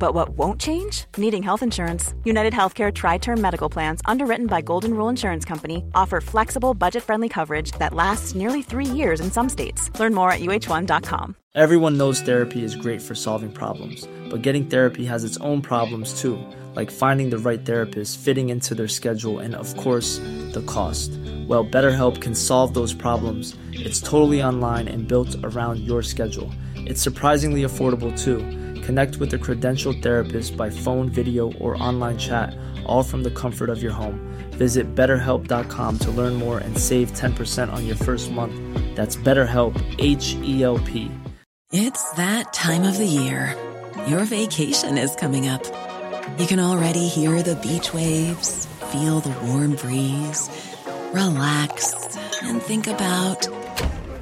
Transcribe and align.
But 0.00 0.14
what 0.14 0.30
won't 0.30 0.58
change? 0.60 1.04
Needing 1.18 1.42
health 1.42 1.62
insurance. 1.62 2.14
United 2.24 2.54
Healthcare 2.54 2.92
Tri 2.92 3.18
Term 3.18 3.40
Medical 3.40 3.68
Plans, 3.68 4.00
underwritten 4.06 4.46
by 4.46 4.62
Golden 4.62 4.94
Rule 4.94 5.10
Insurance 5.10 5.44
Company, 5.44 5.84
offer 5.94 6.22
flexible, 6.22 6.72
budget 6.72 7.02
friendly 7.02 7.28
coverage 7.28 7.72
that 7.72 7.94
lasts 7.94 8.34
nearly 8.34 8.62
three 8.62 8.86
years 8.86 9.20
in 9.20 9.30
some 9.30 9.50
states. 9.50 9.90
Learn 10.00 10.14
more 10.14 10.32
at 10.32 10.40
uh1.com. 10.40 11.36
Everyone 11.54 11.98
knows 11.98 12.22
therapy 12.22 12.64
is 12.64 12.74
great 12.76 13.02
for 13.02 13.14
solving 13.14 13.52
problems, 13.52 14.08
but 14.30 14.40
getting 14.40 14.64
therapy 14.66 15.04
has 15.04 15.22
its 15.22 15.36
own 15.38 15.60
problems 15.60 16.18
too, 16.18 16.38
like 16.74 16.90
finding 16.90 17.28
the 17.28 17.38
right 17.38 17.62
therapist, 17.66 18.20
fitting 18.20 18.48
into 18.48 18.74
their 18.74 18.88
schedule, 18.88 19.38
and 19.38 19.54
of 19.54 19.76
course, 19.76 20.18
the 20.54 20.64
cost. 20.66 21.10
Well, 21.46 21.64
BetterHelp 21.66 22.22
can 22.22 22.34
solve 22.34 22.72
those 22.72 22.94
problems. 22.94 23.54
It's 23.72 24.00
totally 24.00 24.42
online 24.42 24.88
and 24.88 25.06
built 25.06 25.36
around 25.42 25.80
your 25.80 26.02
schedule. 26.02 26.50
It's 26.76 27.02
surprisingly 27.02 27.62
affordable 27.62 28.16
too. 28.18 28.38
Connect 28.90 29.18
with 29.18 29.32
a 29.34 29.38
credentialed 29.38 30.02
therapist 30.02 30.56
by 30.56 30.68
phone, 30.68 31.08
video, 31.08 31.52
or 31.60 31.80
online 31.80 32.18
chat, 32.18 32.56
all 32.84 33.04
from 33.04 33.22
the 33.22 33.30
comfort 33.30 33.70
of 33.70 33.80
your 33.80 33.92
home. 33.92 34.18
Visit 34.54 34.96
betterhelp.com 34.96 35.98
to 36.00 36.10
learn 36.10 36.34
more 36.34 36.58
and 36.58 36.76
save 36.76 37.12
10% 37.12 37.72
on 37.72 37.86
your 37.86 37.94
first 37.94 38.32
month. 38.32 38.52
That's 38.96 39.14
BetterHelp, 39.14 39.80
H 40.00 40.34
E 40.42 40.64
L 40.64 40.80
P. 40.80 41.08
It's 41.70 42.04
that 42.14 42.52
time 42.52 42.82
of 42.82 42.98
the 42.98 43.06
year. 43.06 43.54
Your 44.08 44.24
vacation 44.24 44.98
is 44.98 45.14
coming 45.14 45.46
up. 45.46 45.62
You 46.40 46.48
can 46.48 46.58
already 46.58 47.06
hear 47.06 47.44
the 47.44 47.54
beach 47.54 47.94
waves, 47.94 48.66
feel 48.90 49.20
the 49.20 49.36
warm 49.46 49.76
breeze, 49.76 50.50
relax, 51.12 51.94
and 52.42 52.60
think 52.60 52.88
about 52.88 53.46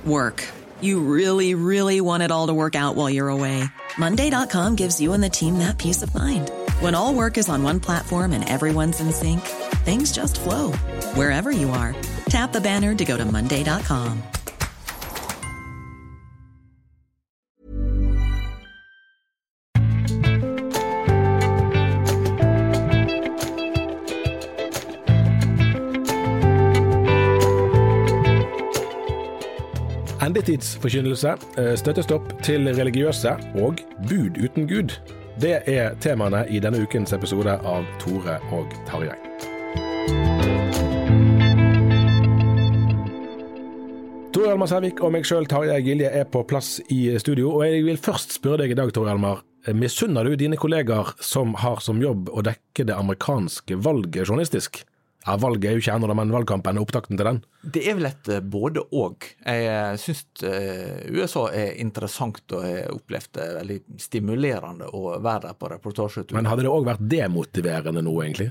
work. 0.05 0.45
You 0.83 1.01
really, 1.01 1.55
really 1.55 2.03
want 2.03 2.23
it 2.23 2.31
all 2.31 2.49
to 2.49 2.55
work 2.55 2.77
out 2.77 2.97
while 2.97 3.09
you're 3.09 3.31
away. 3.31 3.65
Monday.com 3.99 4.77
gives 4.77 5.01
you 5.01 5.13
and 5.13 5.23
the 5.23 5.31
team 5.31 5.59
that 5.59 5.79
peace 5.79 6.03
of 6.03 6.15
mind. 6.15 6.51
When 6.81 6.95
all 6.95 7.15
work 7.15 7.39
is 7.39 7.49
on 7.49 7.63
one 7.63 7.81
platform 7.81 8.33
and 8.33 8.49
everyone's 8.49 9.01
in 9.01 9.11
sync, 9.11 9.41
things 9.85 10.13
just 10.13 10.39
flow 10.39 10.73
wherever 11.15 11.51
you 11.51 11.71
are. 11.71 11.97
Tap 12.29 12.53
the 12.53 12.61
banner 12.61 12.95
to 12.95 13.05
go 13.05 13.17
to 13.17 13.25
Monday.com. 13.25 14.23
Endetidsforkynnelse, 30.59 31.29
eh, 31.57 31.77
støttestopp 31.77 32.43
til 32.43 32.67
religiøse 32.75 33.31
og 33.63 33.79
bud 34.09 34.39
uten 34.43 34.67
Gud. 34.67 34.91
Det 35.41 35.63
er 35.71 35.95
temaene 36.01 36.47
i 36.51 36.59
denne 36.59 36.83
ukens 36.83 37.13
episode 37.13 37.53
av 37.63 37.85
Tore 38.01 38.41
og 38.51 38.67
Tarjei. 38.89 39.15
Tore 44.35 44.51
Hjalmar 44.51 44.67
Sævik 44.67 45.01
og 45.01 45.13
meg 45.13 45.23
sjøl, 45.23 45.47
Tarjei 45.47 45.79
Gilje, 45.81 46.11
er 46.11 46.25
på 46.25 46.43
plass 46.43 46.81
i 46.91 47.19
studio. 47.19 47.55
Og 47.55 47.65
jeg 47.65 47.85
vil 47.85 47.97
først 47.97 48.35
spørre 48.41 48.65
deg 48.65 48.75
i 48.75 48.75
dag, 48.75 48.93
Tore 48.93 49.13
Hjalmar. 49.13 49.45
Misunner 49.73 50.25
du 50.25 50.35
dine 50.35 50.57
kolleger 50.57 51.15
som 51.21 51.55
har 51.55 51.79
som 51.79 52.03
jobb 52.03 52.31
å 52.31 52.43
dekke 52.43 52.85
det 52.85 52.99
amerikanske 52.99 53.79
valget 53.79 54.27
journalistisk? 54.27 54.83
Ja, 55.29 55.35
Valget 55.37 55.69
er 55.69 55.77
jo 55.77 55.83
ikke 55.83 55.95
ennå, 55.99 56.15
men 56.17 56.31
valgkampen 56.33 56.79
er 56.79 56.85
opptakten 56.87 57.19
til 57.21 57.29
den? 57.29 57.41
Det 57.77 57.83
er 57.85 57.99
vel 57.99 58.09
et 58.09 58.31
eh, 58.33 58.41
både 58.41 58.87
og. 58.97 59.27
Jeg 59.45 60.01
syns 60.01 60.25
USA 61.13 61.43
er 61.53 61.75
interessant, 61.83 62.41
og 62.57 62.65
jeg 62.65 62.89
opplevd 62.95 63.35
det 63.37 63.49
veldig 63.59 63.79
stimulerende 64.01 64.89
å 64.89 65.19
være 65.21 65.51
der 65.51 65.61
på 65.61 65.71
reportasjetur. 65.75 66.39
Men 66.39 66.49
hadde 66.49 66.65
det 66.65 66.73
òg 66.73 66.89
vært 66.89 67.05
demotiverende 67.13 68.05
nå, 68.07 68.17
egentlig? 68.25 68.51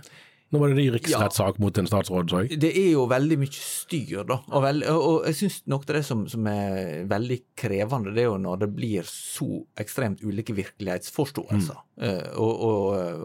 Nå 0.50 0.62
var 0.62 0.72
det 0.72 0.80
en 0.80 0.94
riksrettssak 0.96 1.58
ja. 1.58 1.62
mot 1.64 1.78
en 1.78 1.90
statsråd, 1.90 2.30
så 2.32 2.42
jeg. 2.46 2.60
Det 2.64 2.70
er 2.80 2.94
jo 2.94 3.04
veldig 3.12 3.38
mye 3.42 3.52
styr, 3.52 4.22
da. 4.30 4.38
Og, 4.48 4.62
veld, 4.64 4.86
og 4.88 5.26
jeg 5.28 5.40
syns 5.42 5.58
noe 5.68 5.84
av 5.84 5.96
det 5.98 6.04
som, 6.08 6.22
som, 6.32 6.48
er 6.48 7.04
veldig 7.12 7.38
krevende, 7.60 8.14
det 8.16 8.24
er 8.24 8.30
jo 8.30 8.38
når 8.46 8.62
det 8.64 8.70
blir 8.78 9.10
så 9.12 9.50
ekstremt 9.84 10.24
ulike 10.24 10.56
virkelighetsforståelser. 10.56 11.82
Mm. 12.00 12.22
Og, 12.40 12.64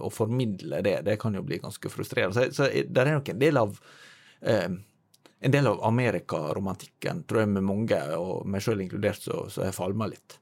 og, 0.00 0.08
formidle 0.14 0.82
det, 0.82 0.97
det 1.06 1.19
kan 1.22 1.38
jo 1.38 1.44
bli 1.47 1.60
ganske 1.62 1.92
frustrerende. 1.94 2.34
Så, 2.34 2.50
så 2.58 2.70
det 2.72 3.04
er 3.04 3.14
nok 3.14 3.30
en 3.30 3.42
del 3.44 3.62
av 3.62 3.78
uh, 3.78 4.80
en 5.42 5.50
del 5.50 5.66
av 5.66 5.80
amerikaromantikken, 5.84 7.24
tror 7.26 7.42
jeg 7.42 7.54
med 7.54 7.66
mange, 7.66 7.98
og 8.18 8.47
meg 8.50 8.62
sjøl 8.62 8.82
inkludert, 8.84 9.22
så, 9.22 9.44
så 9.50 9.66
jeg 9.66 9.74
falma 9.74 10.10
litt. 10.10 10.41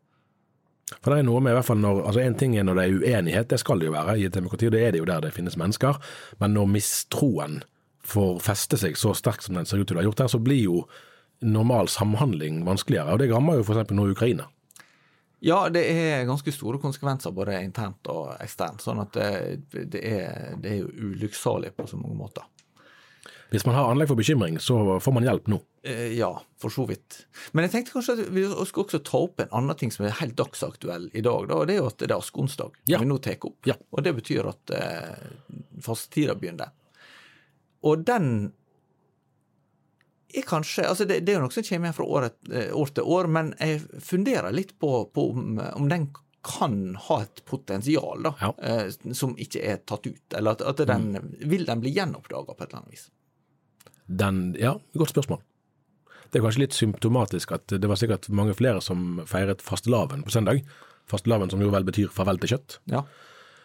For 0.99 1.13
det 1.13 1.21
er 1.21 1.27
noe 1.29 1.43
med 1.45 1.55
i 1.55 1.59
hvert 1.59 1.69
fall 1.69 1.79
når, 1.81 2.01
altså 2.11 2.23
En 2.25 2.39
ting 2.39 2.57
er 2.59 2.65
når 2.67 2.79
det 2.79 2.85
er 2.85 2.97
uenighet, 2.99 3.51
det 3.53 3.61
skal 3.63 3.81
det 3.81 3.91
jo 3.91 3.95
være 3.95 4.17
i 4.19 4.27
et 4.27 4.35
demokrati, 4.35 4.67
og 4.69 4.75
det 4.75 4.83
er 4.85 4.95
det 4.95 5.03
jo 5.03 5.09
der 5.09 5.23
det 5.25 5.35
finnes 5.37 5.59
mennesker. 5.61 6.01
Men 6.43 6.57
når 6.57 6.73
mistroen 6.75 7.61
får 8.11 8.41
feste 8.43 8.79
seg 8.81 8.99
så 8.99 9.15
sterkt 9.15 9.47
som 9.47 9.59
den 9.59 9.69
ser 9.69 9.83
ut 9.83 9.89
til 9.91 9.99
å 9.99 10.03
ha 10.03 10.07
gjort 10.09 10.25
her, 10.25 10.33
så 10.33 10.43
blir 10.43 10.63
jo 10.65 10.81
normal 11.41 11.89
samhandling 11.89 12.65
vanskeligere. 12.67 13.15
Og 13.15 13.23
det 13.23 13.31
rammer 13.31 13.61
jo 13.61 13.65
f.eks. 13.65 13.93
nå 13.97 14.09
Ukraina. 14.13 14.49
Ja, 15.41 15.63
det 15.73 15.87
er 15.89 16.27
ganske 16.29 16.53
store 16.53 16.81
konsekvenser 16.83 17.33
både 17.33 17.63
internt 17.65 18.09
og 18.13 18.35
eksternt. 18.43 18.83
Sånn 18.85 19.01
at 19.01 19.15
det, 19.17 19.85
det, 19.95 20.03
er, 20.05 20.57
det 20.61 20.75
er 20.75 20.83
jo 20.83 21.13
ulykksalig 21.15 21.73
på 21.77 21.87
så 21.89 22.01
mange 22.01 22.19
måter. 22.19 22.45
Hvis 23.51 23.65
man 23.67 23.75
har 23.75 23.91
anlegg 23.91 24.11
for 24.11 24.19
bekymring, 24.19 24.61
så 24.63 24.77
får 25.03 25.15
man 25.17 25.27
hjelp 25.27 25.49
nå. 25.51 25.59
Eh, 25.83 26.13
ja, 26.15 26.31
for 26.61 26.71
så 26.71 26.85
vidt. 26.87 27.25
Men 27.51 27.67
jeg 27.67 27.75
tenkte 27.75 27.97
kanskje 27.97 28.15
at 28.15 28.31
vi 28.31 28.45
skulle 28.47 28.87
også 28.87 29.01
ta 29.07 29.23
opp 29.27 29.43
en 29.43 29.57
annen 29.59 29.79
ting 29.81 29.91
som 29.95 30.07
er 30.07 30.15
helt 30.21 30.37
dagsaktuell 30.39 31.09
i 31.11 31.25
dag. 31.27 31.49
Da, 31.51 31.59
og 31.59 31.67
Det 31.67 31.75
er 31.75 31.83
jo 31.83 31.89
at 31.91 31.99
det 31.99 32.11
er 32.11 32.19
askeonsdag 32.19 32.79
ja. 32.93 33.01
vi 33.03 33.11
nå 33.11 33.19
tar 33.19 33.43
opp. 33.49 33.59
Ja. 33.67 33.75
Og 33.91 34.07
det 34.07 34.15
betyr 34.21 34.53
at 34.53 34.75
eh, 34.77 35.29
fastetida 35.83 36.39
begynner. 36.39 36.71
Og 37.91 38.07
den 38.07 38.31
er 40.31 40.47
kanskje 40.47 40.87
altså 40.87 41.07
det, 41.09 41.23
det 41.27 41.33
er 41.33 41.41
jo 41.41 41.47
noe 41.47 41.55
som 41.55 41.67
kommer 41.67 41.89
igjen 41.89 41.97
fra 41.97 42.09
år, 42.17 42.27
eh, 42.55 42.73
år, 42.77 42.91
til 42.95 43.15
år, 43.19 43.31
men 43.35 43.55
jeg 43.59 43.81
funderer 44.05 44.55
litt 44.55 44.77
på, 44.79 44.93
på 45.11 45.31
om, 45.33 45.57
om, 45.59 45.89
den 45.91 46.11
kan 46.47 46.77
ha 47.09 47.23
et 47.25 47.43
potensial 47.45 48.23
da, 48.25 48.35
ja. 48.41 48.53
eh, 48.63 49.15
som 49.17 49.35
ikke 49.35 49.65
er 49.73 49.83
tatt 49.83 50.07
ut. 50.07 50.37
Eller 50.37 50.55
at, 50.55 50.63
at 50.63 50.85
den, 50.89 51.17
mm. 51.17 51.33
vil 51.51 51.67
den 51.69 51.83
bli 51.83 51.93
gjenoppdaga 51.97 52.55
på 52.55 52.63
et 52.63 52.71
eller 52.71 52.85
annet 52.85 52.95
vis? 52.95 53.09
Den 54.11 54.57
Ja, 54.59 54.75
godt 54.99 55.15
spørsmål. 55.15 55.41
Det 56.31 56.39
er 56.39 56.45
kanskje 56.45 56.63
litt 56.65 56.77
symptomatisk 56.77 57.53
at 57.55 57.71
det 57.71 57.89
var 57.91 57.99
sikkert 57.99 58.29
mange 58.35 58.55
flere 58.59 58.83
som 58.83 59.23
feiret 59.27 59.63
fastelavn 59.63 60.23
på 60.27 60.35
søndag. 60.35 60.63
Fastelavn 61.11 61.51
som 61.51 61.63
jo 61.63 61.71
vel 61.75 61.87
betyr 61.87 62.11
farvel 62.15 62.39
til 62.43 62.55
kjøtt. 62.55 62.79
Ja. 62.91 63.05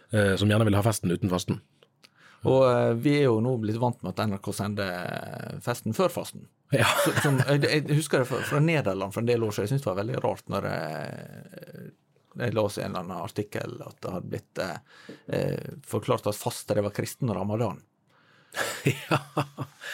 Eh, 0.09 0.33
som 0.39 0.49
gjerne 0.49 0.65
vil 0.65 0.77
ha 0.77 0.83
festen 0.85 1.13
uten 1.13 1.29
fasten. 1.29 1.61
Og 2.45 2.65
eh, 2.69 2.91
vi 3.01 3.17
er 3.19 3.27
jo 3.27 3.39
nå 3.43 3.55
blitt 3.61 3.79
vant 3.81 4.01
med 4.01 4.13
at 4.13 4.29
NRK 4.29 4.51
sender 4.53 5.59
festen 5.65 5.97
før 5.97 6.13
fasten. 6.13 6.47
Ja. 6.73 6.87
som, 7.21 7.37
jeg 7.45 7.85
husker 7.93 8.23
det 8.23 8.29
fra, 8.29 8.41
fra 8.49 8.61
Nederland 8.61 9.13
for 9.13 9.21
en 9.21 9.29
del 9.29 9.45
år 9.45 9.53
siden. 9.53 9.67
Jeg 9.67 9.75
syntes 9.75 9.85
det 9.85 9.91
var 9.91 10.01
veldig 10.01 10.21
rart 10.25 10.49
når 10.49 10.69
jeg, 10.71 11.89
jeg 12.41 12.57
leste 12.57 12.81
en 12.81 12.89
eller 12.89 13.03
annen 13.03 13.25
artikkel 13.25 13.75
at 13.85 13.99
det 14.01 14.15
hadde 14.15 14.33
blitt 14.33 14.63
eh, 14.65 15.75
forklart 15.85 16.29
at 16.31 16.39
faste 16.39 16.77
det 16.77 16.85
var 16.85 16.95
kristen 16.97 17.33
ramadan. 17.33 17.81
ja. 19.09 19.17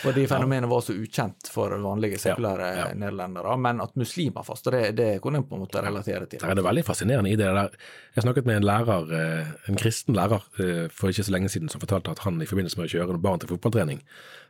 Fordi 0.02 0.28
fenomenet 0.28 0.70
var 0.70 0.82
så 0.82 0.94
ukjent 0.98 1.50
for 1.52 1.74
vanlige 1.84 2.18
sekulære 2.20 2.68
ja, 2.68 2.86
ja. 2.90 2.98
nederlendere. 2.98 3.56
Men 3.62 3.82
at 3.84 3.96
muslimer 4.00 4.44
faster, 4.44 4.76
det, 4.76 4.92
det 4.98 5.10
kunne 5.24 5.42
en 5.42 5.48
på 5.48 5.58
en 5.58 5.64
måte 5.64 5.84
relatere 5.84 6.26
til. 6.26 6.42
Det 6.42 6.50
er 6.50 6.58
det 6.58 6.66
veldig 6.66 6.84
fascinerende 6.88 7.32
i 7.32 7.38
det 7.40 7.50
der. 7.56 7.76
Jeg 8.16 8.26
snakket 8.26 8.50
med 8.50 8.62
en 8.62 8.68
lærer, 8.68 9.14
eh, 9.18 9.52
en 9.70 9.80
kristen 9.80 10.18
lærer 10.18 10.48
eh, 10.64 10.86
for 10.96 11.14
ikke 11.14 11.28
så 11.28 11.36
lenge 11.36 11.52
siden 11.54 11.72
som 11.72 11.84
fortalte 11.84 12.16
at 12.16 12.24
han 12.26 12.42
i 12.42 12.50
forbindelse 12.50 12.80
med 12.80 12.90
å 12.90 12.94
kjøre 12.96 13.20
barn 13.22 13.44
til 13.44 13.52
fotballtrening, 13.54 14.02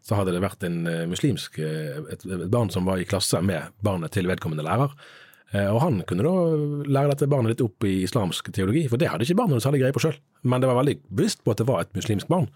så 0.06 0.18
hadde 0.20 0.36
det 0.36 0.44
vært 0.46 0.64
en 0.68 0.80
eh, 0.90 1.04
muslimsk 1.10 1.60
et, 1.62 2.24
et 2.26 2.48
barn 2.52 2.72
som 2.74 2.88
var 2.88 3.02
i 3.02 3.08
klasse 3.10 3.42
med 3.46 3.76
barnet 3.86 4.16
til 4.16 4.30
vedkommende 4.32 4.66
lærer. 4.66 4.96
Og 5.52 5.82
han 5.84 5.98
kunne 6.08 6.24
da 6.24 6.32
lære 6.88 7.10
dette 7.12 7.28
barnet 7.28 7.52
litt 7.52 7.64
opp 7.66 7.84
i 7.84 8.06
islamsk 8.06 8.54
teologi, 8.56 8.86
for 8.88 9.02
det 9.02 9.10
hadde 9.12 9.26
ikke 9.26 9.36
barnet 9.42 9.58
noe 9.58 9.64
særlig 9.66 9.82
greie 9.82 9.96
på 9.98 10.00
sjøl. 10.00 10.16
Men 10.48 10.64
det 10.64 10.70
var 10.70 10.78
veldig 10.78 10.94
bevisst 11.10 11.42
på 11.44 11.52
at 11.52 11.60
det 11.60 11.66
var 11.68 11.84
et 11.84 11.92
muslimsk 11.98 12.30
barn. 12.32 12.48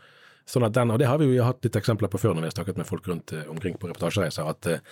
Sånn 0.46 0.66
at 0.68 0.76
den, 0.78 0.92
og 0.94 1.00
Det 1.02 1.08
har 1.10 1.18
vi 1.18 1.32
jo 1.32 1.46
hatt 1.46 1.64
litt 1.66 1.78
eksempler 1.80 2.12
på 2.12 2.22
før 2.22 2.36
når 2.36 2.46
vi 2.46 2.50
har 2.52 2.58
snakket 2.60 2.78
med 2.78 2.88
folk 2.90 3.08
rundt 3.10 3.34
eh, 3.34 3.48
omkring 3.50 3.80
på 3.82 3.90
reportasjereiser, 3.90 4.46
at 4.46 4.68
eh, 4.70 4.84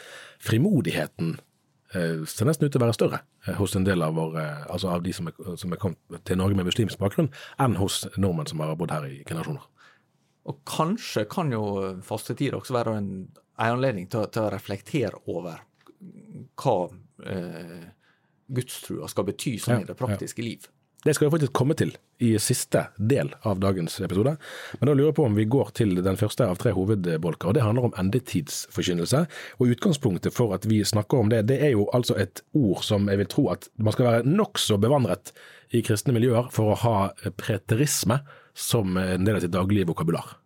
frimodigheten 0.41 1.35
eh, 1.93 2.23
ser 2.25 2.49
nesten 2.49 2.65
ut 2.65 2.73
til 2.73 2.81
å 2.81 2.85
være 2.87 2.97
større 2.97 3.21
hos 3.59 3.75
en 3.77 3.85
del 3.85 4.01
av, 4.01 4.15
vår, 4.17 4.39
eh, 4.41 4.63
altså 4.73 4.89
av 4.95 5.05
de 5.05 5.13
som 5.13 5.29
er, 5.29 5.37
som 5.59 5.75
er, 5.75 5.81
kommet 5.81 6.25
til 6.25 6.39
Norge 6.41 6.57
med 6.57 6.69
muslimsk 6.69 7.01
bakgrunn, 7.01 7.29
enn 7.61 7.77
hos 7.77 8.03
nordmenn 8.17 8.49
som 8.49 8.63
har 8.65 8.73
bodd 8.79 8.95
her 8.95 9.05
i 9.09 9.21
generasjoner. 9.21 9.69
Og 10.49 10.59
kanskje 10.67 11.27
kan 11.31 11.53
jo 11.53 11.63
fastetid 12.03 12.55
også 12.57 12.75
være 12.75 12.97
en, 12.99 13.11
en 13.55 13.75
anledning 13.77 14.09
til, 14.11 14.25
til, 14.33 14.47
å 14.47 14.51
reflektere 14.51 15.21
over 15.31 15.61
hva 16.59 16.77
eh, 17.29 17.91
gudstrua 18.53 19.07
skal 19.11 19.27
bety 19.29 19.55
sånn 19.61 19.79
ja, 19.79 19.85
i 19.85 19.87
det 19.87 19.95
praktiske 19.99 20.43
ja. 20.43 20.49
liv. 20.49 20.67
Det 21.03 21.13
skal 21.13 21.27
vi 21.27 21.33
faktisk 21.33 21.53
komme 21.53 21.75
til 21.75 21.89
i 22.23 22.31
siste 22.39 22.85
del 22.95 23.33
av 23.43 23.59
dagens 23.59 23.97
episode. 24.05 24.37
Men 24.79 24.87
da 24.87 24.93
lurer 24.95 25.09
jeg 25.09 25.17
på 25.17 25.25
om 25.27 25.35
vi 25.35 25.45
går 25.51 25.73
til 25.75 25.97
den 26.05 26.19
første 26.19 26.47
av 26.47 26.61
tre 26.61 26.71
hovedbolker, 26.75 27.49
og 27.49 27.57
det 27.57 27.65
handler 27.65 27.89
om 27.89 27.97
endetidsforkynnelse. 27.99 29.25
Og 29.59 29.73
utgangspunktet 29.75 30.35
for 30.35 30.55
at 30.55 30.67
vi 30.69 30.79
snakker 30.87 31.19
om 31.19 31.33
det, 31.33 31.41
det 31.51 31.59
er 31.65 31.73
jo 31.75 31.89
altså 31.91 32.15
et 32.23 32.39
ord 32.55 32.85
som 32.87 33.11
jeg 33.11 33.19
vil 33.19 33.31
tro 33.33 33.49
at 33.51 33.67
man 33.75 33.95
skal 33.95 34.09
være 34.09 34.29
nokså 34.29 34.79
bevandret 34.79 35.33
i 35.75 35.83
kristne 35.83 36.15
miljøer 36.15 36.47
for 36.55 36.71
å 36.71 36.79
ha 36.85 36.95
preterisme 37.35 38.21
som 38.55 38.95
en 38.95 39.27
del 39.27 39.41
av 39.41 39.43
sitt 39.43 39.55
daglige 39.55 39.89
vokabular. 39.91 40.37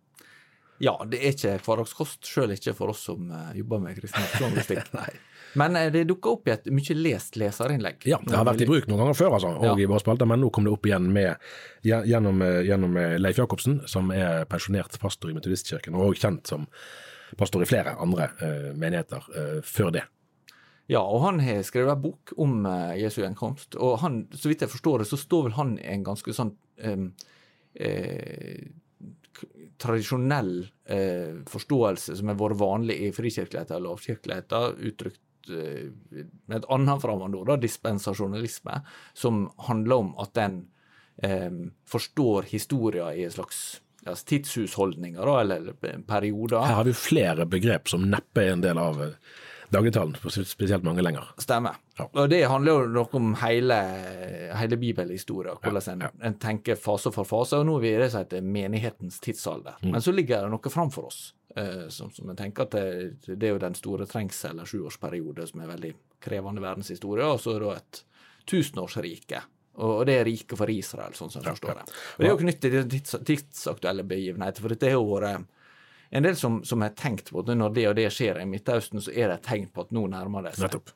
Ja, 0.82 0.94
det 1.10 1.18
er 1.22 1.34
ikke 1.34 1.56
hverdagskost, 1.66 2.26
sjøl 2.26 2.54
ikke 2.54 2.74
for 2.78 2.92
oss 2.92 3.02
som 3.08 3.30
uh, 3.34 3.50
jobber 3.54 3.82
med 3.82 3.98
kristen 3.98 4.26
journalistikk. 4.38 4.90
Men 5.58 5.78
uh, 5.78 5.86
det 5.94 6.04
dukka 6.08 6.34
opp 6.36 6.48
i 6.48 6.54
et 6.54 6.68
mye 6.74 6.96
lest 6.98 7.38
leserinnlegg. 7.40 8.06
Ja, 8.10 8.20
det 8.24 8.36
har 8.36 8.46
vært 8.48 8.64
i 8.64 8.68
bruk 8.68 8.88
noen 8.90 9.02
ganger 9.04 9.18
før, 9.18 9.36
altså, 9.38 9.54
og 9.56 9.70
ja. 9.70 9.76
i 9.78 9.88
våre 9.90 10.02
spalter, 10.02 10.28
men 10.30 10.42
nå 10.42 10.50
kom 10.54 10.68
det 10.68 10.74
opp 10.74 10.88
igjen 10.88 11.08
med, 11.14 11.48
gjennom, 11.86 12.42
eh, 12.44 12.60
gjennom 12.68 12.98
Leif 13.20 13.40
Jacobsen, 13.40 13.80
som 13.90 14.12
er 14.14 14.44
pensjonert 14.50 14.98
pastor 15.02 15.32
i 15.32 15.36
Metodistkirken, 15.36 15.98
og 15.98 16.18
kjent 16.18 16.50
som 16.50 16.68
pastor 17.38 17.64
i 17.64 17.68
flere 17.68 17.96
andre 18.00 18.30
uh, 18.40 18.70
menigheter 18.78 19.26
før 19.66 19.92
det. 19.98 20.06
Ja, 20.88 21.02
og 21.02 21.20
han 21.26 21.42
har 21.44 21.60
skrevet 21.68 21.92
en 21.92 22.00
bok 22.00 22.32
om 22.40 22.62
Jesu 22.96 23.18
gjenkomst, 23.20 23.76
og 23.76 23.98
han, 24.00 24.22
så 24.32 24.48
vidt 24.48 24.64
jeg 24.64 24.72
forstår 24.72 25.02
det, 25.02 25.10
så 25.10 25.18
står 25.20 25.50
vel 25.50 25.58
han 25.58 25.74
i 25.82 25.90
en 25.92 26.06
ganske 26.06 26.32
sånn 26.32 26.54
um, 26.80 27.10
eh, 27.74 28.70
tradisjonell 29.78 30.68
eh, 30.84 31.38
forståelse 31.46 32.16
som 32.18 32.30
har 32.30 32.38
vært 32.38 32.60
vanlig 32.60 32.98
i 33.06 33.12
frikirkeligheten 33.14 33.78
og 33.78 33.86
lovkirkeligheten, 33.92 34.78
uttrykt 34.90 35.20
eh, 35.20 35.27
med 35.50 36.56
et 36.60 36.68
annet 36.74 37.02
fremmedord, 37.02 37.54
dispensasjonalisme, 37.62 38.80
som 39.14 39.46
handler 39.68 40.04
om 40.04 40.14
at 40.22 40.40
en 40.44 40.62
eh, 41.22 41.60
forstår 41.88 42.50
historia 42.52 43.12
i 43.14 43.26
en 43.26 43.36
slags 43.36 43.80
altså 44.06 44.24
tidshusholdninger 44.30 45.40
eller 45.40 45.72
perioder. 46.06 46.64
Her 46.64 46.80
har 46.80 46.88
vi 46.88 46.96
flere 46.96 47.46
begrep 47.46 47.88
som 47.88 48.08
neppe 48.10 48.44
er 48.44 48.54
en 48.54 48.64
del 48.64 48.78
av 48.80 49.00
eh, 49.02 49.16
dagligtalen 49.74 50.16
spesielt 50.44 50.84
mange 50.86 51.02
lenger. 51.02 51.32
Stemmer. 51.38 51.76
Ja. 51.98 52.06
Og 52.12 52.30
det 52.30 52.42
handler 52.48 52.72
jo 52.72 52.92
noe 52.94 53.18
om 53.18 53.32
hele, 53.42 53.78
hele 54.56 54.78
bibelhistorien, 54.80 55.58
hvordan 55.62 55.92
en, 55.92 56.06
ja, 56.06 56.12
En, 56.14 56.26
en, 56.30 56.38
tenker 56.40 56.78
fase 56.80 57.12
for 57.14 57.28
fase. 57.28 57.58
Og 57.58 57.66
nå 57.68 57.78
er 57.78 57.84
vi 57.84 57.92
i 57.92 57.98
det 58.00 58.12
som 58.12 58.24
heter 58.24 58.44
menighetens 58.44 59.20
tidsalder. 59.24 59.80
Mm. 59.82 59.92
Men 59.96 60.04
så 60.04 60.14
ligger 60.14 60.46
det 60.46 60.54
noe 60.54 60.72
framfor 60.72 61.10
oss. 61.10 61.20
Uh, 61.58 61.88
som, 61.90 62.12
som, 62.14 62.28
jeg 62.30 62.38
tenker 62.38 62.68
at 62.68 62.74
det, 62.76 62.86
det, 63.26 63.42
er 63.48 63.54
jo 63.56 63.62
den 63.62 63.76
store 63.78 64.06
trengsel- 64.06 64.52
eller 64.52 64.68
sjuårsperiode 64.68 65.46
som 65.50 65.62
er 65.64 65.72
veldig 65.72 65.92
krevende 66.22 66.62
verdenshistorie, 66.62 67.26
og 67.26 67.40
så 67.42 67.56
er 67.56 67.64
det 67.64 67.76
et 67.76 68.02
tusenårsrike. 68.48 69.44
Og 69.78 70.00
det 70.08 70.16
er 70.18 70.26
riket 70.26 70.58
for 70.58 70.70
Israel, 70.72 71.14
sånn 71.14 71.30
som 71.30 71.44
jeg 71.44 71.54
forstår 71.54 71.78
det. 71.78 71.84
Og 72.16 72.22
Det 72.22 72.26
er 72.26 72.32
jo 72.32 72.40
knyttet 72.40 72.72
til 72.74 72.88
tids, 72.90 73.14
tidsaktuelle 73.28 74.04
begivenheter, 74.08 74.64
for 74.64 74.74
dette 74.74 74.88
er 74.88 74.96
jo 74.96 75.04
vært 75.12 75.46
en 76.08 76.24
del 76.24 76.36
som, 76.40 76.62
som 76.64 76.82
har 76.82 76.94
tenkt 76.96 77.30
på 77.30 77.42
at 77.42 77.52
når 77.52 77.74
det 77.76 77.84
og 77.90 77.96
det 77.98 78.08
skjer 78.14 78.40
i 78.40 78.46
Midtøsten, 78.48 79.02
så 79.04 79.12
er 79.12 79.28
det 79.28 79.38
et 79.38 79.46
tegn 79.50 79.68
på 79.72 79.84
at 79.84 79.92
nå 79.94 80.06
nærmer 80.10 80.46
det 80.48 80.54
seg. 80.56 80.66
Nettopp. 80.66 80.94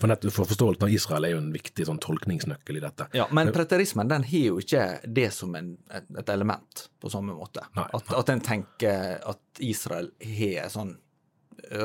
For, 0.00 0.10
nett, 0.10 0.24
for 0.34 0.48
forståelsen 0.50 0.86
av 0.86 0.92
Israel 0.92 1.28
er 1.28 1.34
jo 1.36 1.40
en 1.40 1.52
viktig 1.54 1.86
sånn 1.86 2.00
tolkningsnøkkel 2.02 2.80
i 2.80 2.82
dette. 2.82 3.06
Ja, 3.16 3.28
Men 3.32 3.52
preterismen 3.54 4.10
den 4.10 4.26
har 4.26 4.44
jo 4.50 4.58
ikke 4.60 4.84
det 5.06 5.30
som 5.36 5.54
en, 5.58 5.76
et 5.94 6.28
element 6.34 6.88
på 7.00 7.12
samme 7.12 7.36
måte. 7.36 7.62
Nei, 7.78 7.86
at, 7.86 8.10
nei. 8.10 8.18
at 8.20 8.34
en 8.34 8.44
tenker 8.44 9.16
at 9.34 9.64
Israel 9.64 10.10
har 10.18 10.66
en 10.66 10.74
sånn 10.74 10.94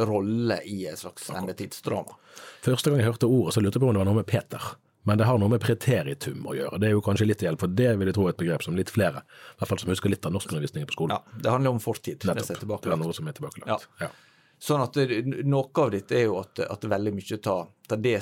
rolle 0.09 0.59
i 0.67 0.81
et 0.89 0.99
slags 0.99 1.29
endetidsdrama. 1.31 2.17
Første 2.65 2.91
gang 2.91 3.01
jeg 3.01 3.11
hørte 3.11 3.29
ordet, 3.29 3.55
så 3.55 3.63
lurte 3.63 3.79
jeg 3.79 3.85
på 3.85 3.91
om 3.91 3.95
det 3.95 4.01
var 4.03 4.09
noe 4.09 4.19
med 4.19 4.29
Peter. 4.29 4.71
Men 5.07 5.17
det 5.17 5.25
har 5.25 5.39
noe 5.39 5.49
med 5.49 5.61
preteritum 5.63 6.43
å 6.49 6.53
gjøre. 6.57 6.79
Det 6.81 6.89
er 6.89 6.97
jo 6.97 7.03
kanskje 7.03 7.29
litt 7.29 7.43
hjelp, 7.45 7.61
for 7.63 7.71
det 7.71 7.93
vil 7.97 8.11
jeg 8.11 8.17
tro 8.17 8.25
er 8.27 8.33
et 8.33 8.39
begrep 8.41 8.65
som 8.65 8.75
litt 8.77 8.91
flere, 8.91 9.23
i 9.23 9.61
hvert 9.61 9.71
fall 9.71 9.79
som 9.81 9.91
husker 9.93 10.11
litt 10.11 10.27
av 10.27 10.35
norskundervisningen 10.35 10.89
på 10.89 10.97
skolen. 10.97 11.15
Ja, 11.15 11.39
Det 11.45 11.53
handler 11.53 11.77
om 11.77 11.79
fortid. 11.83 12.25
Nettopp. 12.27 12.59
Det, 12.59 12.81
det 12.83 12.93
er 12.93 12.99
noe 12.99 13.15
som 13.15 13.29
er 13.31 13.37
tilbakelagt. 13.37 13.87
Ja. 14.01 14.09
ja. 14.09 14.11
Sånn 14.59 14.83
at 14.83 14.97
det, 14.99 15.21
Noe 15.47 15.69
av 15.83 15.93
dette 15.93 16.17
er 16.19 16.27
jo 16.27 16.39
at, 16.41 16.59
at 16.65 16.83
veldig 16.91 17.15
mye 17.15 17.39
tar, 17.43 17.69
tar 17.87 18.01
det 18.03 18.19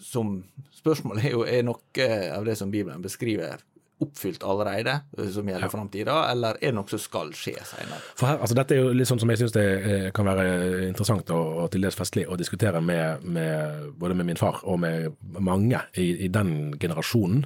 som 0.00 0.36
Spørsmålet 0.80 1.26
er 1.28 1.34
jo 1.34 1.42
er 1.44 1.64
noe 1.66 2.06
av 2.32 2.46
det 2.46 2.54
som 2.56 2.70
Bibelen 2.72 3.02
beskriver 3.04 3.60
oppfylt 4.00 4.44
allerede, 4.48 4.94
eh, 5.18 5.28
som 5.28 5.48
gjelder 5.48 5.66
ja. 5.66 5.70
framtida, 5.70 6.14
eller 6.32 6.56
er 6.60 6.70
det 6.70 6.76
noe 6.78 6.88
som 6.88 7.02
skal 7.02 7.34
skje 7.36 7.52
senere? 7.68 8.00
For 8.16 8.30
her, 8.30 8.38
altså 8.40 8.56
Dette 8.56 8.76
er 8.76 8.80
jo 8.80 8.94
litt 8.96 9.10
sånn 9.10 9.20
som 9.20 9.32
jeg 9.32 9.42
syns 9.42 9.52
det 9.56 9.66
eh, 9.66 10.06
kan 10.16 10.28
være 10.28 10.46
interessant 10.86 11.32
og, 11.36 11.50
og 11.64 11.68
til 11.74 11.84
dels 11.84 11.98
festlig 11.98 12.24
å 12.24 12.38
diskutere 12.40 12.80
med, 12.80 13.26
med, 13.28 13.90
både 14.00 14.16
med 14.16 14.30
min 14.30 14.40
far 14.40 14.62
og 14.64 14.80
med 14.86 15.20
mange 15.36 15.82
i, 16.00 16.14
i 16.24 16.32
den 16.32 16.72
generasjonen 16.80 17.44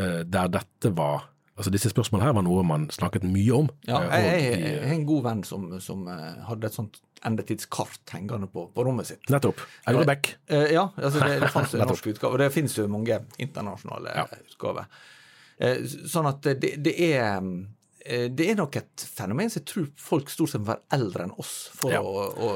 der 0.00 0.48
dette 0.48 0.92
var 0.96 1.26
Altså 1.60 1.72
Disse 1.74 1.92
spørsmålene 1.92 2.30
her 2.30 2.36
var 2.38 2.44
noe 2.46 2.64
man 2.64 2.88
snakket 2.94 3.26
mye 3.28 3.52
om. 3.52 3.66
Ja, 3.84 4.00
jeg, 4.08 4.80
har 4.80 4.94
en 4.96 5.06
god 5.08 5.26
venn 5.26 5.42
som, 5.44 5.66
som 5.84 6.06
hadde 6.08 6.70
et 6.70 6.76
sånt 6.78 7.02
endetidskart 7.26 8.14
hengende 8.14 8.48
på, 8.48 8.66
på 8.74 8.84
rommet 8.84 9.10
sitt. 9.10 9.26
Nettopp. 9.32 9.60
Aure 9.90 10.06
Beck. 10.08 10.32
Eh, 10.46 10.72
ja, 10.74 10.86
altså 10.96 11.20
det, 11.20 11.40
det 11.42 11.50
fantes 11.56 11.74
en 11.76 11.84
norsk 11.84 12.08
utgave. 12.14 12.32
Og 12.32 12.40
det 12.40 12.48
finnes 12.54 12.76
jo 12.78 12.86
mange 12.90 13.20
internasjonale 13.42 14.14
ja. 14.16 14.24
utgaver. 14.48 14.88
Eh, 15.60 15.84
sånn 15.84 16.30
at 16.30 16.48
det, 16.62 16.72
det 16.80 16.96
er 17.10 17.36
eh, 17.36 18.26
det 18.32 18.48
er 18.48 18.58
nok 18.62 18.80
et 18.80 19.04
fenomen 19.04 19.52
som 19.52 19.60
jeg 19.60 19.68
tror 19.68 19.90
folk 20.00 20.32
stort 20.32 20.54
sett 20.54 20.64
må 20.64 20.72
være 20.72 20.96
eldre 20.96 21.28
enn 21.28 21.36
oss 21.36 21.54
for 21.76 21.92
ja. 21.92 22.00
å, 22.00 22.26
å, 22.32 22.50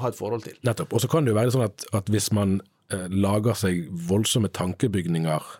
ha 0.00 0.10
et 0.10 0.18
forhold 0.18 0.48
til. 0.48 0.56
Nettopp. 0.64 0.96
Og 0.96 1.04
så 1.04 1.12
kan 1.12 1.28
det 1.28 1.34
jo 1.34 1.40
være 1.40 1.54
sånn 1.54 1.68
at, 1.68 1.88
at 2.00 2.12
hvis 2.12 2.32
man 2.36 2.60
eh, 2.94 3.08
lager 3.12 3.58
seg 3.58 3.84
voldsomme 4.08 4.48
tankebygninger 4.56 5.56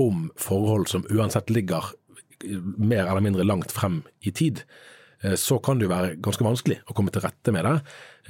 om 0.00 0.30
forhold 0.40 0.88
som 0.88 1.04
uansett 1.12 1.52
ligger 1.52 1.92
mer 2.76 3.06
eller 3.06 3.20
mindre 3.20 3.44
langt 3.44 3.72
frem 3.72 4.02
i 4.20 4.30
tid, 4.30 4.62
eh, 5.22 5.34
så 5.34 5.58
kan 5.58 5.78
det 5.78 5.88
jo 5.88 5.92
være 5.92 6.16
ganske 6.22 6.44
vanskelig 6.44 6.80
å 6.88 6.96
komme 6.96 7.12
til 7.12 7.24
rette 7.24 7.54
med 7.54 7.66
det. 7.66 7.76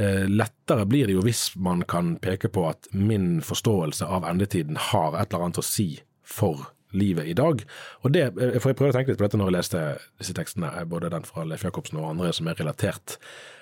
Eh, 0.00 0.26
lettere 0.30 0.86
blir 0.88 1.08
det 1.08 1.16
jo 1.16 1.24
hvis 1.24 1.50
man 1.56 1.84
kan 1.88 2.16
peke 2.22 2.50
på 2.52 2.66
at 2.70 2.90
min 2.92 3.40
forståelse 3.44 4.06
av 4.06 4.26
endetiden 4.28 4.78
har 4.90 5.16
et 5.16 5.30
eller 5.30 5.48
annet 5.48 5.62
å 5.62 5.66
si 5.66 5.92
for 6.22 6.70
livet 6.90 7.28
i 7.30 7.36
dag. 7.38 7.62
Og 8.02 8.12
det, 8.12 8.24
eh, 8.38 8.58
for 8.58 8.70
Jeg 8.70 8.76
prøvde 8.76 8.90
å 8.90 8.98
tenke 8.98 9.12
litt 9.12 9.18
på 9.18 9.28
dette 9.28 9.38
når 9.38 9.50
jeg 9.50 9.58
leste 9.58 9.98
disse 10.18 10.34
tekstene, 10.34 10.88
både 10.88 11.10
den 11.10 11.22
fra 11.22 11.44
Leif 11.44 11.62
Jacobsen 11.62 11.98
og 11.98 12.10
andre 12.10 12.32
som 12.32 12.48
er 12.48 12.54
relatert. 12.54 13.18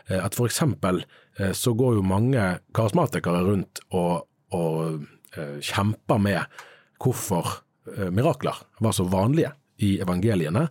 At 0.09 0.35
for 0.35 0.47
eksempel 0.47 1.05
så 1.37 1.77
går 1.77 1.97
jo 1.97 2.03
mange 2.03 2.61
karismatikere 2.73 3.45
rundt 3.45 3.79
og, 3.93 4.25
og 4.51 5.05
kjemper 5.61 6.19
med 6.19 6.47
hvorfor 6.99 7.61
mirakler 8.09 8.57
var 8.81 8.93
så 8.93 9.05
vanlige 9.05 9.53
i 9.85 9.99
evangeliene, 10.03 10.69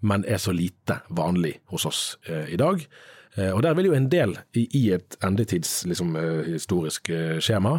men 0.00 0.24
er 0.24 0.40
så 0.40 0.52
lite 0.56 1.00
vanlig 1.16 1.58
hos 1.72 1.84
oss 1.88 2.02
i 2.28 2.56
dag. 2.56 2.80
Og 3.54 3.62
Der 3.62 3.74
vil 3.76 3.90
jo 3.90 3.94
en 3.94 4.08
del 4.10 4.32
i 4.56 4.90
et 4.94 5.16
endetidshistorisk 5.22 7.10
liksom, 7.12 7.40
skjema 7.44 7.74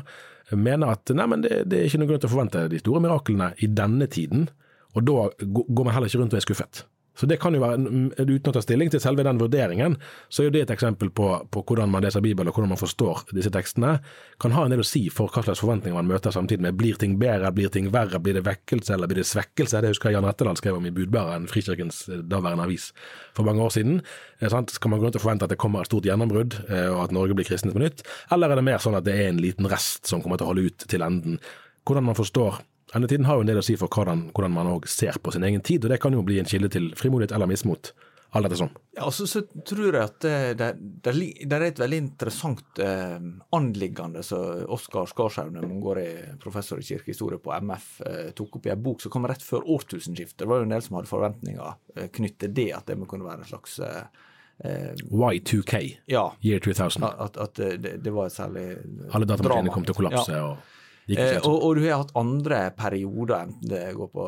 mene 0.58 0.90
at 0.92 1.12
nei, 1.16 1.28
men 1.30 1.44
det, 1.46 1.64
det 1.72 1.80
er 1.80 1.88
ikke 1.88 2.02
noen 2.02 2.12
grunn 2.12 2.24
til 2.24 2.30
å 2.30 2.34
forvente 2.34 2.64
de 2.72 2.80
store 2.82 3.02
miraklene 3.04 3.52
i 3.64 3.70
denne 3.72 4.08
tiden, 4.12 4.50
og 4.96 5.06
da 5.08 5.28
går 5.40 5.86
man 5.86 5.96
heller 5.96 6.12
ikke 6.12 6.22
rundt 6.22 6.36
og 6.36 6.42
er 6.42 6.46
skuffet. 6.46 6.84
Så 7.18 7.28
det 7.28 7.38
kan 7.42 7.54
jo 7.54 7.62
være, 7.62 7.78
Uten 8.22 8.52
å 8.52 8.54
ta 8.56 8.62
stilling 8.64 8.90
til 8.92 9.02
selve 9.04 9.26
den 9.28 9.40
vurderingen, 9.42 9.98
så 10.32 10.42
er 10.42 10.48
jo 10.48 10.54
det 10.56 10.62
et 10.66 10.74
eksempel 10.76 11.12
på, 11.14 11.28
på 11.52 11.64
hvordan 11.68 11.92
man 11.92 12.06
leser 12.06 12.24
Bibelen 12.24 12.50
og 12.50 12.56
hvordan 12.56 12.72
man 12.72 12.80
forstår 12.80 13.26
disse 13.36 13.52
tekstene. 13.54 13.98
Kan 14.42 14.56
ha 14.56 14.64
en 14.66 14.74
del 14.74 14.84
å 14.84 14.88
si 14.88 15.04
for 15.14 15.32
hva 15.32 15.44
slags 15.46 15.62
forventninger 15.64 15.98
man 15.98 16.08
møter 16.08 16.34
samtidig 16.34 16.64
med. 16.66 16.78
Blir 16.80 17.00
ting 17.02 17.18
bedre, 17.22 17.52
blir 17.56 17.72
ting 17.74 17.90
verre, 17.94 18.22
blir 18.24 18.40
det 18.40 18.46
vekkelse 18.48 18.96
eller 18.96 19.12
blir 19.12 19.22
det 19.22 19.28
svekkelse? 19.30 19.84
Det 19.84 19.92
husker 19.92 20.10
jeg 20.10 20.20
Jan 20.20 20.30
Retteland 20.30 20.62
skrev 20.62 20.80
om 20.80 20.88
i 20.88 20.94
Budbæreren, 20.96 21.50
Frikirkens 21.52 22.06
eh, 22.10 22.24
daværende 22.32 22.70
avis 22.70 22.90
for 23.38 23.48
mange 23.48 23.68
år 23.68 23.76
siden. 23.76 24.00
Eh, 24.40 24.48
sant? 24.54 24.72
Skal 24.72 24.94
man 24.94 25.04
gå 25.04 25.10
rundt 25.10 25.20
og 25.20 25.26
forvente 25.26 25.50
at 25.50 25.54
det 25.54 25.60
kommer 25.62 25.84
et 25.84 25.92
stort 25.92 26.08
gjennombrudd, 26.08 26.62
eh, 26.70 26.88
og 26.94 27.06
at 27.06 27.16
Norge 27.18 27.36
blir 27.38 27.50
kristent 27.50 27.76
på 27.76 27.84
nytt? 27.84 28.06
Eller 28.32 28.52
er 28.52 28.62
det 28.62 28.68
mer 28.72 28.82
sånn 28.84 28.98
at 28.98 29.08
det 29.08 29.20
er 29.20 29.34
en 29.34 29.44
liten 29.44 29.68
rest 29.72 30.08
som 30.08 30.24
kommer 30.24 30.40
til 30.40 30.48
å 30.48 30.54
holde 30.54 30.70
ut 30.72 30.88
til 30.88 31.04
enden? 31.06 31.42
Hvordan 31.84 32.08
man 32.08 32.18
forstår 32.18 32.62
Endetiden 32.96 33.26
har 33.26 33.40
jo 33.40 33.46
en 33.46 33.52
del 33.52 33.62
å 33.62 33.66
si 33.66 33.78
for 33.80 33.92
hvordan, 33.92 34.30
hvordan 34.36 34.56
man 34.56 34.70
òg 34.74 34.88
ser 34.92 35.20
på 35.24 35.32
sin 35.32 35.46
egen 35.48 35.64
tid, 35.64 35.86
og 35.86 35.94
det 35.94 36.02
kan 36.04 36.16
jo 36.16 36.24
bli 36.28 36.42
en 36.42 36.50
kilde 36.50 36.72
til 36.74 36.90
frimodighet 37.00 37.36
eller 37.36 37.48
mismot. 37.48 37.94
Alt 38.32 38.48
etter 38.48 38.62
sånn. 38.62 38.72
Ja, 38.96 39.10
altså, 39.10 39.26
så 39.28 39.42
tror 39.68 39.90
jeg 39.90 40.00
at 40.00 40.24
det, 40.24 40.36
det, 40.60 40.68
det, 41.04 41.14
det 41.52 41.58
er 41.58 41.66
et 41.66 41.82
veldig 41.82 41.98
interessant 42.00 42.80
eh, 42.80 43.18
anliggende 43.58 44.24
som 44.24 44.72
Oskar 44.72 45.10
Skarshaug, 45.12 45.52
mangeårig 45.58 46.38
professor 46.40 46.80
i 46.80 46.88
kirkehistorie 46.88 47.42
på 47.44 47.52
MF, 47.52 47.90
eh, 48.08 48.30
tok 48.38 48.56
opp 48.60 48.70
i 48.70 48.72
en 48.72 48.84
bok 48.88 49.04
som 49.04 49.12
kom 49.12 49.28
rett 49.28 49.44
før 49.44 49.68
årtusenskiftet. 49.76 50.46
Det 50.46 50.48
var 50.48 50.62
jo 50.62 50.70
en 50.70 50.76
del 50.78 50.86
som 50.86 51.00
hadde 51.00 51.12
forventninger 51.12 51.74
eh, 51.98 52.08
knyttet 52.08 52.46
til 52.46 52.56
det, 52.62 52.70
at 52.78 52.88
det 52.88 53.00
kunne 53.04 53.28
være 53.28 53.44
en 53.44 53.52
slags 53.52 53.80
eh, 53.84 54.28
eh 54.64 55.04
Y2K, 55.12 55.82
ja, 56.14 56.30
year 56.40 56.64
2000. 56.64 57.04
At, 57.12 57.36
at 57.36 57.60
det, 57.60 57.98
det, 58.00 58.16
var 58.16 58.32
et 58.32 58.38
særlig 58.38 58.70
Alle 59.12 59.28
datamaskinene 59.28 59.76
kom 59.76 59.84
til 59.84 59.98
å 59.98 60.00
kollapse. 60.06 60.40
Ja. 60.40 60.54
og 60.54 60.81
Eh, 61.18 61.38
og, 61.42 61.56
og 61.66 61.78
du 61.78 61.84
har 61.86 62.02
hatt 62.02 62.14
andre 62.20 62.60
perioder, 62.78 63.48
enten 63.48 63.72
det 63.72 63.84
går 63.98 64.10
på 64.14 64.26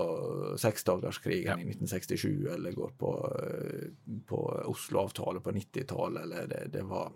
seksdagerskrigen 0.62 1.62
i 1.62 1.68
1967, 1.72 2.30
eller 2.56 2.76
går 2.78 2.94
på, 3.00 3.12
eh, 3.40 3.90
på 4.30 4.40
Oslo-avtale 4.72 5.44
på 5.44 5.54
90-tallet, 5.56 6.24
eller 6.26 6.50
det, 6.52 6.64
det 6.74 6.86
var 6.90 7.12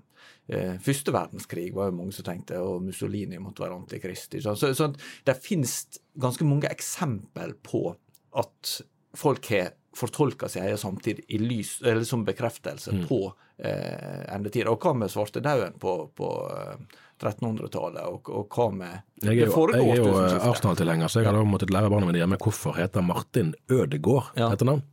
eh, 0.48 0.76
Første 0.84 1.16
verdenskrig 1.16 1.70
var 1.76 1.92
jo 1.92 1.98
mange 2.00 2.16
som 2.16 2.28
tenkte, 2.28 2.62
og 2.64 2.86
Mussolini 2.88 3.42
måtte 3.42 3.66
være 3.66 3.80
antikrist. 3.80 4.38
Så. 4.44 4.56
Så, 4.60 4.74
så 4.78 4.92
det 5.28 5.40
finnes 5.44 5.80
ganske 6.18 6.48
mange 6.48 6.72
eksempel 6.72 7.58
på 7.66 7.90
at 8.38 8.78
folk 9.16 9.46
har 9.50 9.70
fortolka 9.98 10.48
sin 10.50 10.64
egen 10.64 10.78
samtid 10.78 11.20
i 11.28 11.38
lys, 11.42 11.82
eller 11.82 12.04
som 12.04 12.26
bekreftelse 12.26 12.92
Mm. 12.94 13.08
på 13.08 13.34
eh, 13.60 14.36
endetida. 14.36 14.70
Og 14.70 14.80
hva 14.80 14.94
med 14.94 15.10
svartedauden 15.10 15.74
på, 15.80 16.10
på 16.16 16.28
eh, 16.54 16.76
1300-tallet, 17.20 18.04
og, 18.06 18.30
og 18.30 18.48
hva 18.54 18.68
med 18.74 19.00
Jeg 19.24 19.40
er 19.42 19.48
jo, 19.50 19.64
jeg 19.74 19.90
er 19.90 20.02
jo 20.04 20.12
eh. 20.22 20.36
Arsenal-tilhenger, 20.52 21.10
så 21.10 21.24
jeg 21.24 21.32
hadde 21.32 21.42
måttet 21.50 21.72
lære 21.74 21.90
barna 21.90 22.06
mine 22.06 22.22
hjemme 22.22 22.38
hvorfor 22.38 22.78
heter 22.78 23.02
Martin 23.02 23.54
Ødegård 23.74 24.30
Ja. 24.38 24.52
etternavn. 24.54 24.84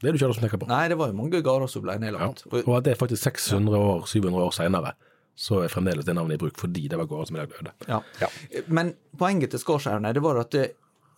Det 0.00 0.08
er 0.08 0.12
du 0.12 0.18
ikke 0.20 0.26
alle 0.28 0.34
som 0.36 0.44
tenker 0.44 0.60
på. 0.60 0.68
Nei, 0.68 0.88
det 0.92 0.98
var 1.00 1.08
jo 1.10 1.16
mange 1.16 1.42
gårder 1.42 1.66
som 1.72 1.82
ble 1.82 1.92
Ja. 1.96 1.98
nedlagt. 1.98 2.44
Og 2.52 2.76
at 2.76 2.84
det 2.84 2.92
er 2.92 3.00
faktisk 3.06 3.22
600 3.22 3.76
år, 3.78 4.06
700 4.06 4.44
år 4.46 4.52
senere, 4.54 4.92
så 5.34 5.64
er 5.64 5.68
fremdeles 5.68 6.04
det 6.04 6.14
navnet 6.14 6.34
i 6.38 6.44
bruk 6.44 6.56
fordi 6.56 6.86
det 6.88 6.96
var 6.98 7.06
gårder 7.10 7.26
som 7.26 7.36
i 7.36 7.40
dag 7.40 7.50
øde. 7.60 7.72
Ja. 7.88 8.28
Men 8.68 8.94
poenget 9.18 9.50
til 9.50 9.58
Skarshaugen 9.60 10.06
det 10.14 10.22
var 10.22 10.38
at 10.40 10.50
det, 10.50 10.70
i 10.70 10.74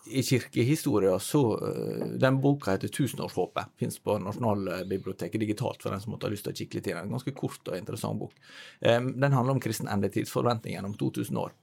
kirkehistoria 0.08 1.18
så 1.18 1.42
øh, 1.62 2.06
Den 2.20 2.40
boka 2.40 2.70
heter 2.70 2.88
'Tusenårshåpet'. 2.88 3.74
Fins 3.76 3.98
på 3.98 4.18
Nasjonalbiblioteket 4.18 5.40
digitalt 5.40 5.82
for 5.82 5.90
den 5.90 6.00
som 6.00 6.12
måtte 6.12 6.26
ha 6.26 6.32
lyst 6.32 6.48
til 6.48 6.54
å 6.54 6.58
kikke 6.58 6.78
litt 6.78 6.88
i 6.88 6.94
den. 6.94 7.04
En 7.04 7.16
ganske 7.16 7.34
kort 7.36 7.68
og 7.68 7.76
interessant 7.76 8.18
bok. 8.18 8.34
Um, 8.80 9.12
den 9.20 9.32
handler 9.32 9.56
om 9.56 9.60
kristen 9.60 9.88
endetidsforventning 9.88 10.74
gjennom 10.74 10.96
2000 10.98 11.38
år. 11.38 11.54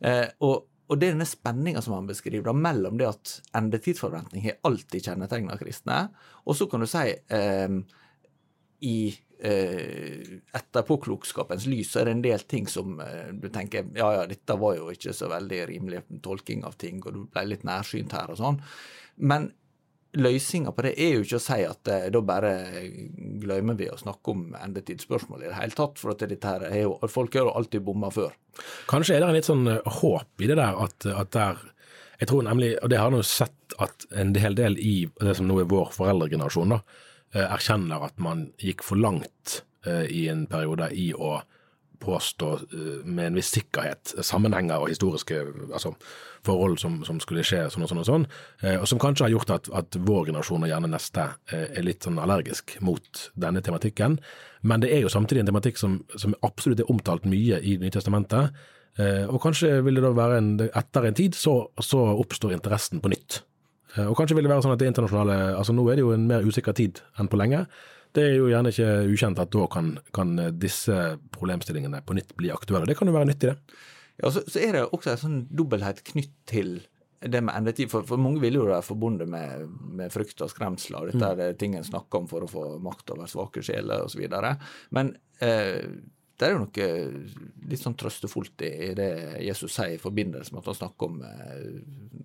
Eh, 0.00 0.28
og, 0.40 0.66
og 0.88 1.00
det 1.00 1.08
er 1.08 1.16
denne 1.16 1.28
spenninga 1.28 1.82
som 1.82 1.96
han 1.96 2.08
beskriver, 2.08 2.46
da, 2.46 2.52
mellom 2.52 2.98
det 3.00 3.08
at 3.08 3.34
endetidsforventning 3.56 4.44
har 4.44 4.60
alltid 4.68 5.10
kjennetegna 5.10 5.58
kristne, 5.58 6.08
og 6.44 6.56
så 6.58 6.68
kan 6.70 6.84
du 6.84 6.88
si 6.90 7.06
i 8.84 8.98
eh, 9.38 10.38
etterpåklokskapens 10.56 11.66
lys 11.70 11.92
så 11.92 12.02
er 12.02 12.08
det 12.10 12.14
en 12.18 12.24
del 12.24 12.46
ting 12.50 12.68
som 12.70 13.00
eh, 13.02 13.32
du 13.32 13.48
tenker 13.54 13.90
ja 13.96 14.12
ja, 14.20 14.22
dette 14.30 14.56
var 14.60 14.76
jo 14.78 14.92
ikke 14.92 15.14
så 15.16 15.30
veldig 15.32 15.60
rimelig 15.72 16.04
tolking 16.24 16.64
av 16.68 16.78
ting, 16.80 17.02
og 17.04 17.16
du 17.16 17.26
ble 17.26 17.46
litt 17.50 17.66
nærsynt 17.68 18.16
her 18.16 18.32
og 18.34 18.40
sånn. 18.40 18.62
Men 19.16 19.52
løsninga 20.14 20.72
på 20.74 20.84
det 20.86 20.94
er 21.00 21.16
jo 21.16 21.24
ikke 21.24 21.38
å 21.40 21.42
si 21.42 21.60
at 21.66 21.90
eh, 21.90 22.06
da 22.14 22.22
bare 22.24 22.54
glemmer 23.42 23.78
vi 23.78 23.90
å 23.90 23.98
snakke 23.98 24.34
om 24.34 24.46
endetidsspørsmål 24.58 25.44
i 25.44 25.50
det 25.50 25.58
hele 25.58 25.78
tatt, 25.78 26.00
for 26.00 26.14
at 26.14 26.24
dette 26.30 26.50
her 26.50 26.66
er 26.68 26.84
jo, 26.84 26.96
folk 27.10 27.34
har 27.34 27.48
jo 27.48 27.54
alltid 27.58 27.84
bomma 27.86 28.10
før. 28.14 28.34
Kanskje 28.90 29.16
er 29.16 29.24
det 29.24 29.30
en 29.30 29.38
litt 29.38 29.50
sånn 29.50 29.66
eh, 29.70 29.94
håp 30.00 30.44
i 30.44 30.50
det 30.50 30.58
der 30.60 30.82
at, 30.86 31.06
at 31.10 31.32
der 31.34 31.70
Jeg 32.20 32.28
tror 32.30 32.44
nemlig, 32.46 32.76
og 32.78 32.90
det 32.92 32.98
har 33.00 33.10
jeg 33.10 33.26
sett, 33.26 33.74
at 33.82 34.04
en 34.14 34.30
hel 34.38 34.54
del 34.54 34.76
i 34.78 35.08
det 35.18 35.32
som 35.34 35.48
nå 35.48 35.56
er 35.58 35.66
vår 35.68 35.90
foreldregenerasjon, 35.96 36.70
da, 36.70 36.78
erkjenner 37.42 38.06
at 38.06 38.20
man 38.22 38.48
gikk 38.62 38.84
for 38.86 39.00
langt 39.00 39.62
eh, 39.86 40.06
i 40.10 40.28
en 40.30 40.46
periode 40.50 40.90
i 40.94 41.10
å 41.14 41.40
påstå 42.04 42.52
eh, 42.54 43.00
med 43.04 43.26
en 43.26 43.38
viss 43.38 43.52
sikkerhet 43.54 44.14
sammenhenger 44.22 44.82
og 44.82 44.92
historiske 44.92 45.40
altså, 45.72 45.94
forhold 46.44 46.78
som, 46.82 47.00
som 47.06 47.20
skulle 47.22 47.44
skje 47.46 47.64
sånn 47.72 47.86
og 47.86 47.90
sånn 47.90 48.02
og 48.02 48.08
sånn, 48.08 48.26
eh, 48.62 48.76
og 48.76 48.86
som 48.90 49.00
kanskje 49.02 49.26
har 49.26 49.34
gjort 49.34 49.54
at, 49.56 49.70
at 49.80 49.98
vår 50.06 50.30
generasjon 50.30 50.66
og 50.66 50.70
gjerne 50.70 50.92
neste 50.92 51.26
eh, 51.52 51.66
er 51.70 51.86
litt 51.86 52.04
sånn 52.04 52.20
allergisk 52.22 52.76
mot 52.84 53.26
denne 53.40 53.64
tematikken. 53.64 54.18
Men 54.62 54.84
det 54.84 54.92
er 54.94 55.04
jo 55.04 55.12
samtidig 55.12 55.44
en 55.44 55.52
tematikk 55.52 55.80
som, 55.80 55.98
som 56.20 56.36
absolutt 56.46 56.84
er 56.84 56.92
omtalt 56.92 57.26
mye 57.28 57.60
i 57.60 57.76
Det 57.76 57.84
nye 57.84 57.94
testamentet. 57.94 58.60
Eh, 59.00 59.24
og 59.26 59.40
kanskje 59.42 59.80
vil 59.84 59.98
det 59.98 60.04
da 60.04 60.12
være 60.16 60.38
en, 60.40 60.52
etter 60.68 61.08
en 61.08 61.16
tid 61.16 61.36
så, 61.38 61.56
så 61.82 62.04
oppstår 62.14 62.54
interessen 62.56 63.02
på 63.04 63.12
nytt. 63.12 63.42
Eh, 63.96 64.06
og 64.06 64.16
kanskje 64.18 64.38
vil 64.38 64.46
det 64.46 64.52
være 64.52 64.66
sånn 64.66 64.76
at 64.76 64.82
det 64.82 64.90
internasjonale 64.92 65.40
altså 65.54 65.74
Nå 65.76 65.86
er 65.88 65.98
det 65.98 66.06
jo 66.06 66.14
en 66.14 66.28
mer 66.30 66.46
usikker 66.46 66.76
tid 66.76 67.02
enn 67.20 67.30
på 67.30 67.40
lenge. 67.40 67.64
Det 68.14 68.28
er 68.28 68.36
jo 68.38 68.50
gjerne 68.50 68.70
ikke 68.70 68.90
ukjent 69.10 69.40
at 69.42 69.50
da 69.50 69.66
kan, 69.70 69.94
kan 70.14 70.36
disse 70.62 70.98
problemstillingene 71.34 72.04
på 72.06 72.14
nytt 72.14 72.36
bli 72.38 72.52
aktuelle. 72.54 72.86
Det 72.86 72.94
kan 72.98 73.10
jo 73.10 73.16
være 73.16 73.32
nyttig, 73.32 73.50
det. 73.50 73.78
Ja, 74.22 74.30
så, 74.30 74.44
så 74.46 74.60
er 74.62 74.76
det 74.76 74.82
også 74.94 75.14
en 75.14 75.22
sånn 75.24 75.40
dobbelthet 75.50 76.04
knytt 76.12 76.34
til 76.46 76.76
det 77.24 77.40
med 77.42 77.56
endetid. 77.56 77.90
For, 77.90 78.06
for 78.06 78.20
mange 78.20 78.42
vil 78.42 78.60
jo 78.60 78.68
være 78.68 78.84
forbundet 78.86 79.30
med, 79.30 79.66
med 79.98 80.12
frykt 80.14 80.42
og 80.44 80.52
skremsler. 80.52 81.10
Dette 81.10 81.30
er 81.32 81.40
det 81.40 81.50
ting 81.60 81.76
en 81.78 81.86
snakker 81.86 82.22
om 82.22 82.28
for 82.30 82.44
å 82.44 82.50
få 82.50 82.64
makt 82.84 83.14
over 83.14 83.30
svake 83.30 83.64
sjeler 83.64 84.04
osv. 84.04 84.22
Men 84.94 85.14
eh, 85.42 85.82
det 86.38 86.46
er 86.46 86.54
jo 86.54 86.62
noe 86.64 86.86
litt 87.70 87.82
sånn 87.82 87.94
trøstefullt 87.98 88.64
i, 88.66 88.70
det 88.98 89.10
Jesus 89.44 89.76
sier 89.76 89.94
i 89.94 90.00
forbindelse 90.02 90.54
med 90.54 90.64
at 90.64 90.70
han 90.72 90.78
snakker 90.80 91.10
om 91.10 91.20
eh, 91.28 91.68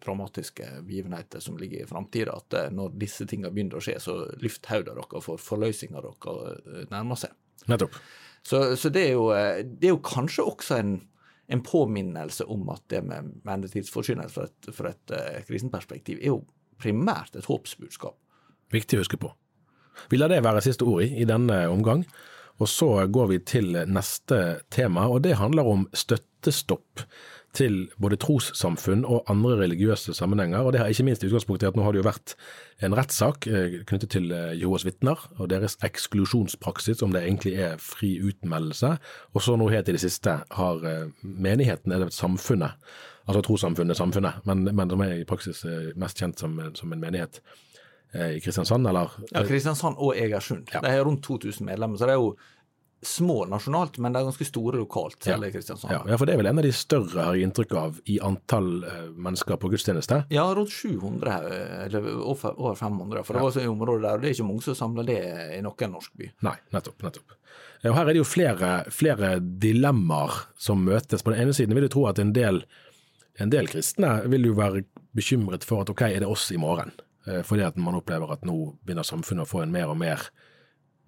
dramatiske 0.02 0.70
begivenheter 0.88 1.44
som 1.44 1.60
ligger 1.60 1.84
i 1.84 1.90
framtida. 1.90 2.38
At 2.42 2.58
eh, 2.58 2.72
når 2.74 2.96
disse 3.02 3.28
tingene 3.30 3.52
begynner 3.54 3.78
å 3.78 3.84
skje, 3.84 4.00
så 4.02 4.16
lyft 4.42 4.70
hodet 4.72 4.96
deres, 4.98 5.26
for 5.26 5.42
forløsninga 5.42 6.02
deres 6.06 6.58
eh, 6.66 6.88
nærmer 6.90 7.22
seg. 7.22 7.36
Nettopp. 7.70 8.00
Så, 8.42 8.64
så 8.80 8.90
det, 8.90 9.04
er 9.10 9.14
jo, 9.18 9.30
eh, 9.36 9.62
det 9.66 9.90
er 9.90 9.94
jo 9.94 10.02
kanskje 10.06 10.48
også 10.48 10.80
en, 10.80 10.96
en 11.52 11.64
påminnelse 11.66 12.48
om 12.50 12.70
at 12.74 12.86
det 12.90 13.04
med 13.06 13.30
endetidsforkynnelse 13.46 14.34
fra 14.34 14.48
et, 14.50 14.72
fra 14.76 14.94
et 14.94 15.14
uh, 15.14 15.38
krisenperspektiv 15.48 16.22
er 16.22 16.32
jo 16.32 16.42
primært 16.80 17.36
et 17.36 17.50
håpsbudskap. 17.50 18.18
Viktig 18.74 18.98
å 18.98 19.04
huske 19.04 19.20
på. 19.20 19.32
Vi 20.10 20.20
lar 20.20 20.32
det 20.32 20.44
være 20.46 20.64
siste 20.64 20.88
ord 20.88 21.04
i, 21.04 21.12
i 21.22 21.28
denne 21.28 21.66
omgang. 21.72 22.06
Og 22.60 22.70
så 22.70 22.92
går 23.08 23.28
vi 23.34 23.40
til 23.40 23.76
neste 23.88 24.60
tema, 24.72 25.08
og 25.08 25.24
det 25.24 25.40
handler 25.40 25.68
om 25.68 25.86
støttestopp 25.96 27.06
til 27.56 27.88
både 27.98 28.18
trossamfunn 28.22 29.06
og 29.10 29.24
andre 29.32 29.56
religiøse 29.64 30.14
sammenhenger. 30.14 30.60
Og 30.62 30.74
det 30.74 30.82
har 30.82 30.92
ikke 30.92 31.06
minst 31.08 31.24
i 31.24 31.30
utgangspunktet 31.30 31.66
i 31.66 31.70
at 31.72 31.78
nå 31.78 31.86
har 31.86 31.96
det 31.96 32.02
jo 32.02 32.08
vært 32.08 32.36
en 32.86 32.96
rettssak 32.98 33.48
eh, 33.50 33.80
knyttet 33.90 34.14
til 34.14 34.30
eh, 34.36 34.54
Jehovas 34.60 34.86
vitner 34.86 35.24
og 35.40 35.50
deres 35.50 35.78
eksklusjonspraksis, 35.86 37.02
om 37.06 37.16
det 37.16 37.24
egentlig 37.26 37.56
er 37.58 37.80
fri 37.82 38.18
utmeldelse. 38.22 38.96
Og 39.34 39.46
så 39.46 39.58
nå 39.58 39.70
helt 39.74 39.90
i 39.90 39.98
det 39.98 40.04
siste 40.04 40.38
har 40.60 40.86
eh, 40.86 41.08
menigheten, 41.24 41.96
eller 41.96 42.14
samfunnet, 42.14 42.78
altså 43.26 43.42
trossamfunnet, 43.46 43.98
samfunnet, 43.98 44.46
men, 44.46 44.68
men 44.70 44.94
som 44.94 45.02
er 45.06 45.18
i 45.18 45.28
praksis 45.30 45.66
mest 45.98 46.22
kjent 46.22 46.42
som, 46.42 46.56
som 46.78 46.94
en 46.94 47.02
menighet 47.02 47.42
i 48.14 48.40
Kristiansand, 48.42 48.88
eller 48.90 49.12
Ja, 49.32 49.44
Kristiansand 49.46 49.96
og 50.02 50.16
Egersund. 50.18 50.70
Ja. 50.74 50.82
De 50.82 50.90
har 50.96 51.04
rundt 51.06 51.22
2000 51.24 51.66
medlemmer, 51.66 51.98
så 51.98 52.08
det 52.10 52.16
er 52.16 52.24
jo 52.24 52.32
små 53.06 53.46
nasjonalt, 53.48 53.96
men 54.04 54.12
de 54.12 54.20
er 54.20 54.26
ganske 54.28 54.44
store 54.44 54.76
lokalt, 54.82 55.26
Ja. 55.30 55.38
Kristiansand. 55.40 55.92
Ja, 55.94 56.02
ja, 56.10 56.18
for 56.18 56.26
det 56.28 56.34
er 56.34 56.38
vel 56.42 56.48
en 56.50 56.58
av 56.60 56.66
de 56.66 56.72
større, 56.76 57.24
har 57.24 57.34
jeg 57.38 57.46
inntrykk 57.48 57.72
av, 57.80 58.00
i 58.12 58.18
antall 58.20 58.84
eh, 58.84 59.06
mennesker 59.16 59.56
på 59.62 59.70
gudstjeneste. 59.72 60.26
Ja, 60.36 60.44
rundt 60.54 60.74
700, 60.74 61.38
eh, 61.48 61.86
eller 61.86 62.10
over 62.20 62.58
over 62.60 62.76
500. 62.76 63.24
For 63.24 63.34
det 63.34 63.42
var 63.42 63.50
også 63.54 63.64
i 63.64 63.70
området 63.72 64.02
der, 64.04 64.14
og 64.18 64.22
det 64.22 64.30
er 64.30 64.34
ikke 64.36 64.50
mange 64.50 64.66
som 64.68 64.76
samler 64.76 65.08
det 65.08 65.20
i 65.58 65.62
noen 65.64 65.94
norsk 65.96 66.12
by. 66.20 66.32
Nei, 66.50 66.56
nettopp. 66.76 66.98
nettopp. 67.08 67.32
Eh, 67.84 67.90
Og 67.90 67.96
Her 67.96 68.02
er 68.10 68.14
det 68.14 68.18
jo 68.18 68.28
flere, 68.28 68.84
flere 68.92 69.40
dilemmaer 69.40 70.42
som 70.58 70.84
møtes. 70.84 71.24
På 71.24 71.32
den 71.32 71.40
ene 71.46 71.54
siden 71.56 71.74
vil 71.78 71.84
jeg 71.88 71.92
tro 71.96 72.08
at 72.08 72.20
en 72.20 72.34
del, 72.34 72.66
en 73.40 73.50
del 73.50 73.68
kristne 73.72 74.28
vil 74.28 74.44
jo 74.50 74.54
være 74.60 74.84
bekymret 75.16 75.64
for 75.64 75.82
at 75.86 75.90
ok, 75.90 76.02
er 76.02 76.20
det 76.20 76.28
oss 76.28 76.52
i 76.52 76.58
morgen? 76.58 76.92
Eh, 77.30 77.44
Fordi 77.46 77.62
at 77.62 77.78
man 77.78 77.96
opplever 77.96 78.32
at 78.34 78.46
nå 78.48 78.56
begynner 78.86 79.08
samfunnet 79.08 79.46
å 79.46 79.50
få 79.50 79.64
en 79.64 79.74
mer 79.74 79.92
og 79.92 80.00
mer 80.02 80.30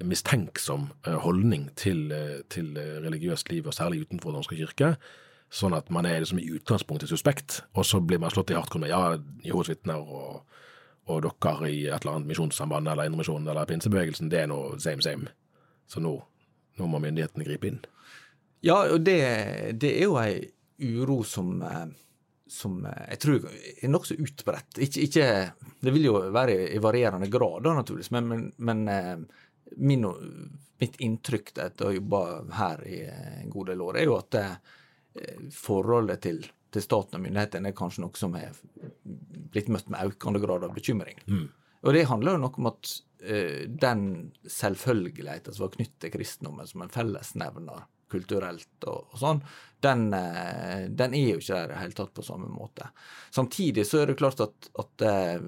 mistenksom 0.01 0.89
eh, 1.07 1.17
holdning 1.25 1.69
til, 1.77 2.11
eh, 2.11 2.39
til 2.49 2.77
religiøst 2.77 3.49
liv, 3.49 3.67
og 3.67 3.73
særlig 3.73 4.05
utenfor 4.05 4.31
Den 4.31 4.41
norske 4.41 4.57
kirke. 4.57 4.95
Sånn 5.51 5.75
at 5.75 5.89
man 5.91 6.07
er 6.07 6.21
liksom 6.21 6.39
i 6.39 6.47
utgangspunktet 6.55 7.11
suspekt, 7.11 7.61
og 7.75 7.85
så 7.85 7.99
blir 7.99 8.21
man 8.23 8.31
slått 8.31 8.53
i 8.53 8.55
hardcore 8.55 8.85
med 8.85 8.93
ja, 8.93 9.17
Jehovas 9.43 9.69
vitner 9.73 9.99
og, 9.99 10.45
og 11.11 11.25
dere 11.25 11.67
i 11.67 11.81
et 11.89 12.05
eller 12.05 12.15
annet 12.15 12.29
misjonssamband 12.29 12.87
eller 12.87 13.09
Indremisjonen 13.09 13.49
eller 13.51 13.67
pinsebevegelsen, 13.67 14.29
det 14.31 14.45
er 14.45 14.47
noe 14.47 14.79
same 14.79 15.03
same. 15.03 15.33
Så 15.91 15.99
nå, 15.99 16.13
nå 16.79 16.87
må 16.87 17.01
myndighetene 17.03 17.43
gripe 17.43 17.67
inn. 17.67 17.81
Ja, 18.63 18.77
og 18.93 19.03
det, 19.03 19.19
det 19.81 19.91
er 19.97 20.07
jo 20.07 20.15
ei 20.21 20.39
uro 20.79 21.21
som, 21.27 21.51
eh, 21.67 21.89
som 22.51 22.86
eh, 22.86 23.03
jeg 23.13 23.22
tror 23.24 23.48
er 23.51 23.91
nokså 23.91 24.17
utbredt. 24.20 24.81
Ikke, 24.84 25.05
ikke, 25.08 25.27
det 25.81 25.93
vil 25.96 26.10
jo 26.10 26.17
være 26.34 26.58
i 26.75 26.81
varierende 26.84 27.29
grad, 27.31 27.63
da, 27.65 27.75
naturligvis, 27.79 28.12
men, 28.15 28.27
men, 28.27 28.48
men 28.58 28.81
eh, 28.91 29.13
min, 29.77 30.08
mitt 30.81 31.00
inntrykk 31.00 31.53
etter 31.55 31.88
å 31.88 31.91
ha 31.91 31.96
jobba 31.96 32.24
her 32.60 32.84
i 32.88 33.03
en 33.08 33.53
god 33.53 33.72
del 33.72 33.86
år, 33.86 34.01
er 34.01 34.10
jo 34.10 34.17
at 34.20 34.39
eh, 34.41 34.58
forholdet 35.55 36.24
til, 36.27 36.43
til 36.72 36.84
staten 36.84 37.20
og 37.20 37.25
myndighetene 37.25 37.72
er 37.72 37.77
kanskje 37.77 38.03
noe 38.03 38.20
som 38.20 38.36
er 38.39 38.51
blitt 39.51 39.72
møtt 39.72 39.89
med 39.91 40.12
økende 40.12 40.43
grad 40.43 40.67
av 40.67 40.75
bekymring. 40.75 41.24
Og 41.81 41.96
det 41.96 42.05
handler 42.12 42.36
jo 42.36 42.43
noe 42.43 42.62
om 42.62 42.70
at 42.70 42.91
eh, 43.24 43.63
den 43.67 44.03
selvfølgeligheten 44.43 45.55
som 45.55 45.65
var 45.65 45.75
knyttet 45.77 45.98
til 46.03 46.13
kristendommen 46.13 46.70
som 46.70 46.84
en 46.84 46.93
fellesnevner 46.93 47.88
kulturelt 48.11 48.87
og, 48.89 49.13
og 49.13 49.21
sånn, 49.21 49.43
den, 49.81 50.13
eh, 50.13 50.89
den 50.89 51.15
er 51.17 51.31
jo 51.33 51.39
ikke 51.41 51.55
der 51.55 51.69
i 51.69 51.73
det 51.73 51.79
hele 51.81 51.97
tatt 51.97 52.13
på 52.13 52.25
samme 52.25 52.49
måte. 52.51 52.91
Samtidig 53.33 53.87
så 53.87 54.01
er 54.01 54.11
det 54.11 54.19
klart 54.19 54.43
at, 54.45 54.69
at 54.83 55.05
eh, 55.07 55.39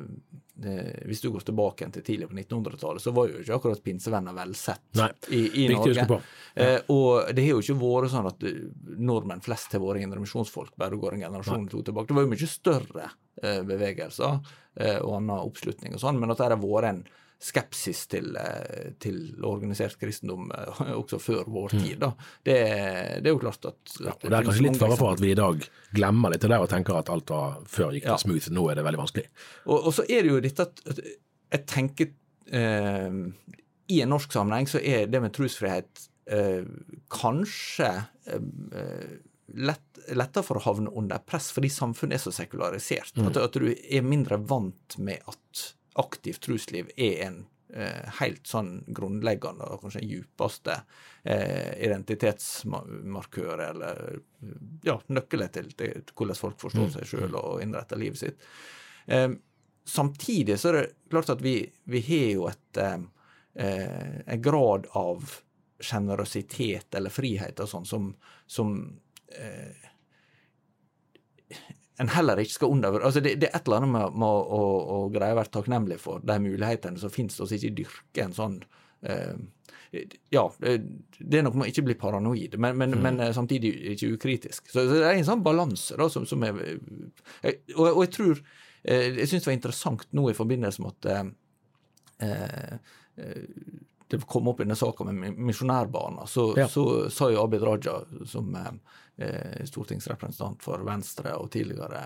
eh, 0.65 0.93
hvis 1.09 1.21
du 1.21 1.29
går 1.33 1.45
tilbake 1.49 1.89
til 1.93 2.05
tidlig 2.05 2.29
på 2.31 2.37
1900-tallet, 2.39 3.03
så 3.03 3.13
var 3.13 3.29
jo 3.29 3.43
ikke 3.43 3.59
akkurat 3.59 3.83
pinsevenner 3.85 4.37
velsett 4.37 4.85
Nei, 4.97 5.11
i, 5.29 5.43
i 5.65 5.67
Norge. 5.73 6.07
på. 6.09 6.21
Eh, 6.55 6.79
og 6.93 7.29
det 7.33 7.45
har 7.45 7.53
jo 7.53 7.61
ikke 7.61 7.79
vært 7.83 8.13
sånn 8.15 8.31
at 8.31 8.47
nordmenn 8.97 9.45
flest 9.45 9.77
har 9.77 9.83
vært 9.83 10.07
indremisjonsfolk, 10.07 10.73
bare 10.79 10.95
du 10.95 11.03
går 11.03 11.19
en 11.19 11.27
generasjon 11.27 11.61
eller 11.61 11.75
to 11.75 11.85
tilbake. 11.91 12.09
Det 12.09 12.17
var 12.17 12.25
jo 12.25 12.33
mye 12.33 12.49
større 12.49 13.11
bevegelser 13.67 14.39
eh, 14.79 14.99
og 15.01 15.17
annen 15.19 15.35
oppslutning 15.43 15.93
og 15.97 16.01
sånn, 16.03 16.19
men 16.21 16.31
at 16.33 16.39
det 16.41 16.47
har 16.51 16.61
vært 16.63 16.89
en 16.93 17.03
skepsis 17.43 18.05
til, 18.07 18.29
eh, 18.39 18.93
til 19.03 19.17
organisert 19.43 19.97
kristendom 19.99 20.45
eh, 20.55 20.81
også 21.01 21.19
før 21.19 21.49
vår 21.51 21.73
tid, 21.75 21.97
da. 22.05 22.13
Det, 22.47 22.55
det 23.19 23.27
er 23.27 23.33
jo 23.33 23.41
klart 23.43 23.67
at, 23.67 23.81
Mm. 23.99 24.05
Ja, 24.07 24.13
og 24.15 24.23
Det 24.29 24.37
er 24.37 24.47
kanskje 24.47 24.63
litt 24.69 24.79
fare 24.79 24.95
for 24.97 25.11
at 25.17 25.19
vi 25.23 25.33
i 25.33 25.35
dag 25.37 25.65
glemmer 25.93 26.31
litt 26.31 26.41
det 26.45 26.49
der 26.53 26.63
og 26.63 26.69
tenker 26.71 26.95
at 27.01 27.11
alt 27.11 27.29
var 27.33 27.57
før 27.67 27.91
gikk 27.97 28.07
det 28.07 28.13
Ja. 28.13 28.21
smooth. 28.21 28.47
Nå 28.55 28.63
er 28.71 28.79
det 28.79 28.85
veldig 28.87 29.01
vanskelig. 29.03 29.25
Og, 29.67 29.75
og 29.89 29.91
så 29.97 30.05
er 30.07 30.23
det 30.23 30.31
jo 30.31 30.39
dette 30.47 30.65
at, 30.69 30.81
at 30.93 31.01
jeg 31.03 31.65
tenker 31.69 32.09
eh, 32.55 33.19
I 33.91 33.99
en 34.05 34.09
norsk 34.15 34.31
sammenheng 34.33 34.71
så 34.71 34.79
er 34.79 35.05
det 35.11 35.21
med 35.21 35.35
trosfrihet 35.35 36.07
eh, 36.31 36.63
kanskje 37.11 37.91
eh, 38.31 39.19
lett, 39.47 39.99
lettere 40.15 40.45
for 40.45 40.59
å 40.59 40.65
havne 40.67 40.91
under 40.95 41.23
press, 41.25 41.51
fordi 41.55 41.69
samfunnet 41.71 42.19
er 42.19 42.23
så 42.23 42.33
sekularisert. 42.35 43.17
At, 43.27 43.37
at 43.37 43.57
du 43.59 43.71
er 43.73 44.05
mindre 44.05 44.39
vant 44.41 44.97
med 44.97 45.23
at 45.29 45.63
aktivt 45.99 46.41
trosliv 46.45 46.89
er 46.97 47.19
en 47.27 47.39
eh, 47.75 48.09
helt 48.19 48.47
sånn 48.49 48.83
grunnleggende 48.87 49.67
og 49.69 49.83
kanskje 49.83 50.05
djupeste 50.07 50.79
eh, 51.23 51.73
identitetsmarkør, 51.85 53.65
eller 53.69 54.19
ja, 54.85 54.97
nøkler 55.13 55.53
til, 55.53 55.71
til 55.77 56.01
hvordan 56.13 56.39
folk 56.39 56.61
forstår 56.63 56.93
seg 56.97 57.09
sjøl 57.09 57.37
og 57.39 57.61
innretter 57.65 58.01
livet 58.01 58.23
sitt. 58.23 58.49
Eh, 59.05 59.29
samtidig 59.85 60.57
så 60.59 60.71
er 60.71 60.79
det 60.79 60.91
klart 61.11 61.33
at 61.35 61.43
vi, 61.43 61.59
vi 61.91 62.05
har 62.09 62.29
jo 62.31 62.47
et 62.51 62.83
eh, 62.83 63.01
en 63.53 64.41
grad 64.41 64.87
av 64.97 65.35
sjenerøsitet 65.83 66.95
eller 66.95 67.13
frihet 67.13 67.59
og 67.61 67.69
sånn 67.69 67.85
som, 67.85 68.07
som 68.49 68.71
en 72.01 72.09
heller 72.09 72.39
ikke 72.41 72.55
skal 72.57 72.71
undervurdere. 72.73 73.05
Altså 73.07 73.21
det, 73.23 73.35
det 73.41 73.49
er 73.51 73.57
et 73.59 73.67
eller 73.67 73.83
annet 73.83 73.91
med, 73.93 74.15
med 74.23 74.27
å, 74.27 74.39
å, 74.57 74.61
å 74.95 75.09
greie 75.13 75.35
å 75.35 75.37
være 75.39 75.51
takknemlig 75.53 75.99
for 76.01 76.23
de 76.25 76.37
mulighetene 76.41 76.99
som 77.01 77.11
finnes, 77.13 77.37
og 77.43 77.51
ikke 77.53 77.73
dyrke 77.77 78.23
en 78.25 78.33
sånn 78.35 78.55
eh, 79.05 79.35
ja, 80.33 80.41
det 80.57 81.37
er 81.37 81.43
noe 81.45 81.53
med 81.53 81.67
å 81.67 81.69
ikke 81.69 81.83
bli 81.85 81.95
paranoid, 82.01 82.55
men, 82.57 82.73
men, 82.81 82.95
men 83.03 83.19
eh, 83.21 83.29
samtidig 83.37 83.75
ikke 83.93 84.09
ukritisk. 84.15 84.65
Så, 84.73 84.87
så 84.89 84.95
det 84.97 85.05
er 85.05 85.19
en 85.19 85.27
sånn 85.27 85.43
balanse 85.45 85.93
da, 85.99 86.07
som, 86.09 86.25
som 86.25 86.41
er 86.47 86.57
og, 87.77 87.85
og 87.91 88.01
jeg 88.07 88.11
tror 88.15 88.41
eh, 88.41 89.11
Jeg 89.21 89.29
syns 89.29 89.45
det 89.45 89.51
var 89.51 89.59
interessant 89.59 90.07
nå 90.17 90.25
i 90.31 90.37
forbindelse 90.37 90.81
med 90.81 90.97
at 90.97 91.11
eh, 91.13 92.73
eh, 93.21 93.37
det 94.09 94.19
kom 94.29 94.49
opp 94.49 94.59
i 94.61 94.65
denne 94.65 94.77
saka 94.77 95.05
med 95.07 95.15
mi- 95.21 95.45
misjonærbarna, 95.51 96.25
så, 96.29 96.49
Ja. 96.57 96.65
så 96.69 97.05
sa 97.13 97.29
jo 97.33 97.45
Abid 97.45 97.61
Raja, 97.65 97.99
som 98.29 98.49
eh, 98.57 98.65
eh, 98.65 98.73
stortingsrepresentant 99.69 100.63
for 100.63 100.81
Venstre 100.87 101.35
og 101.37 101.51
tidligere 101.53 102.01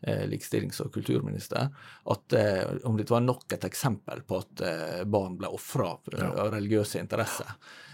eh, 0.00 0.24
likestillings- 0.30 0.80
og 0.84 0.92
kulturminister, 0.94 1.68
at 2.14 2.36
eh, 2.38 2.74
om 2.86 2.96
dette 2.98 3.14
var 3.14 3.24
nok 3.24 3.56
et 3.56 3.66
eksempel 3.66 4.22
på 4.26 4.38
at 4.44 4.62
eh, 4.68 5.00
barn 5.04 5.34
ble 5.40 5.50
ofra 5.50 5.90
av 5.96 6.52
religiøse 6.54 7.02
interesser. 7.02 7.50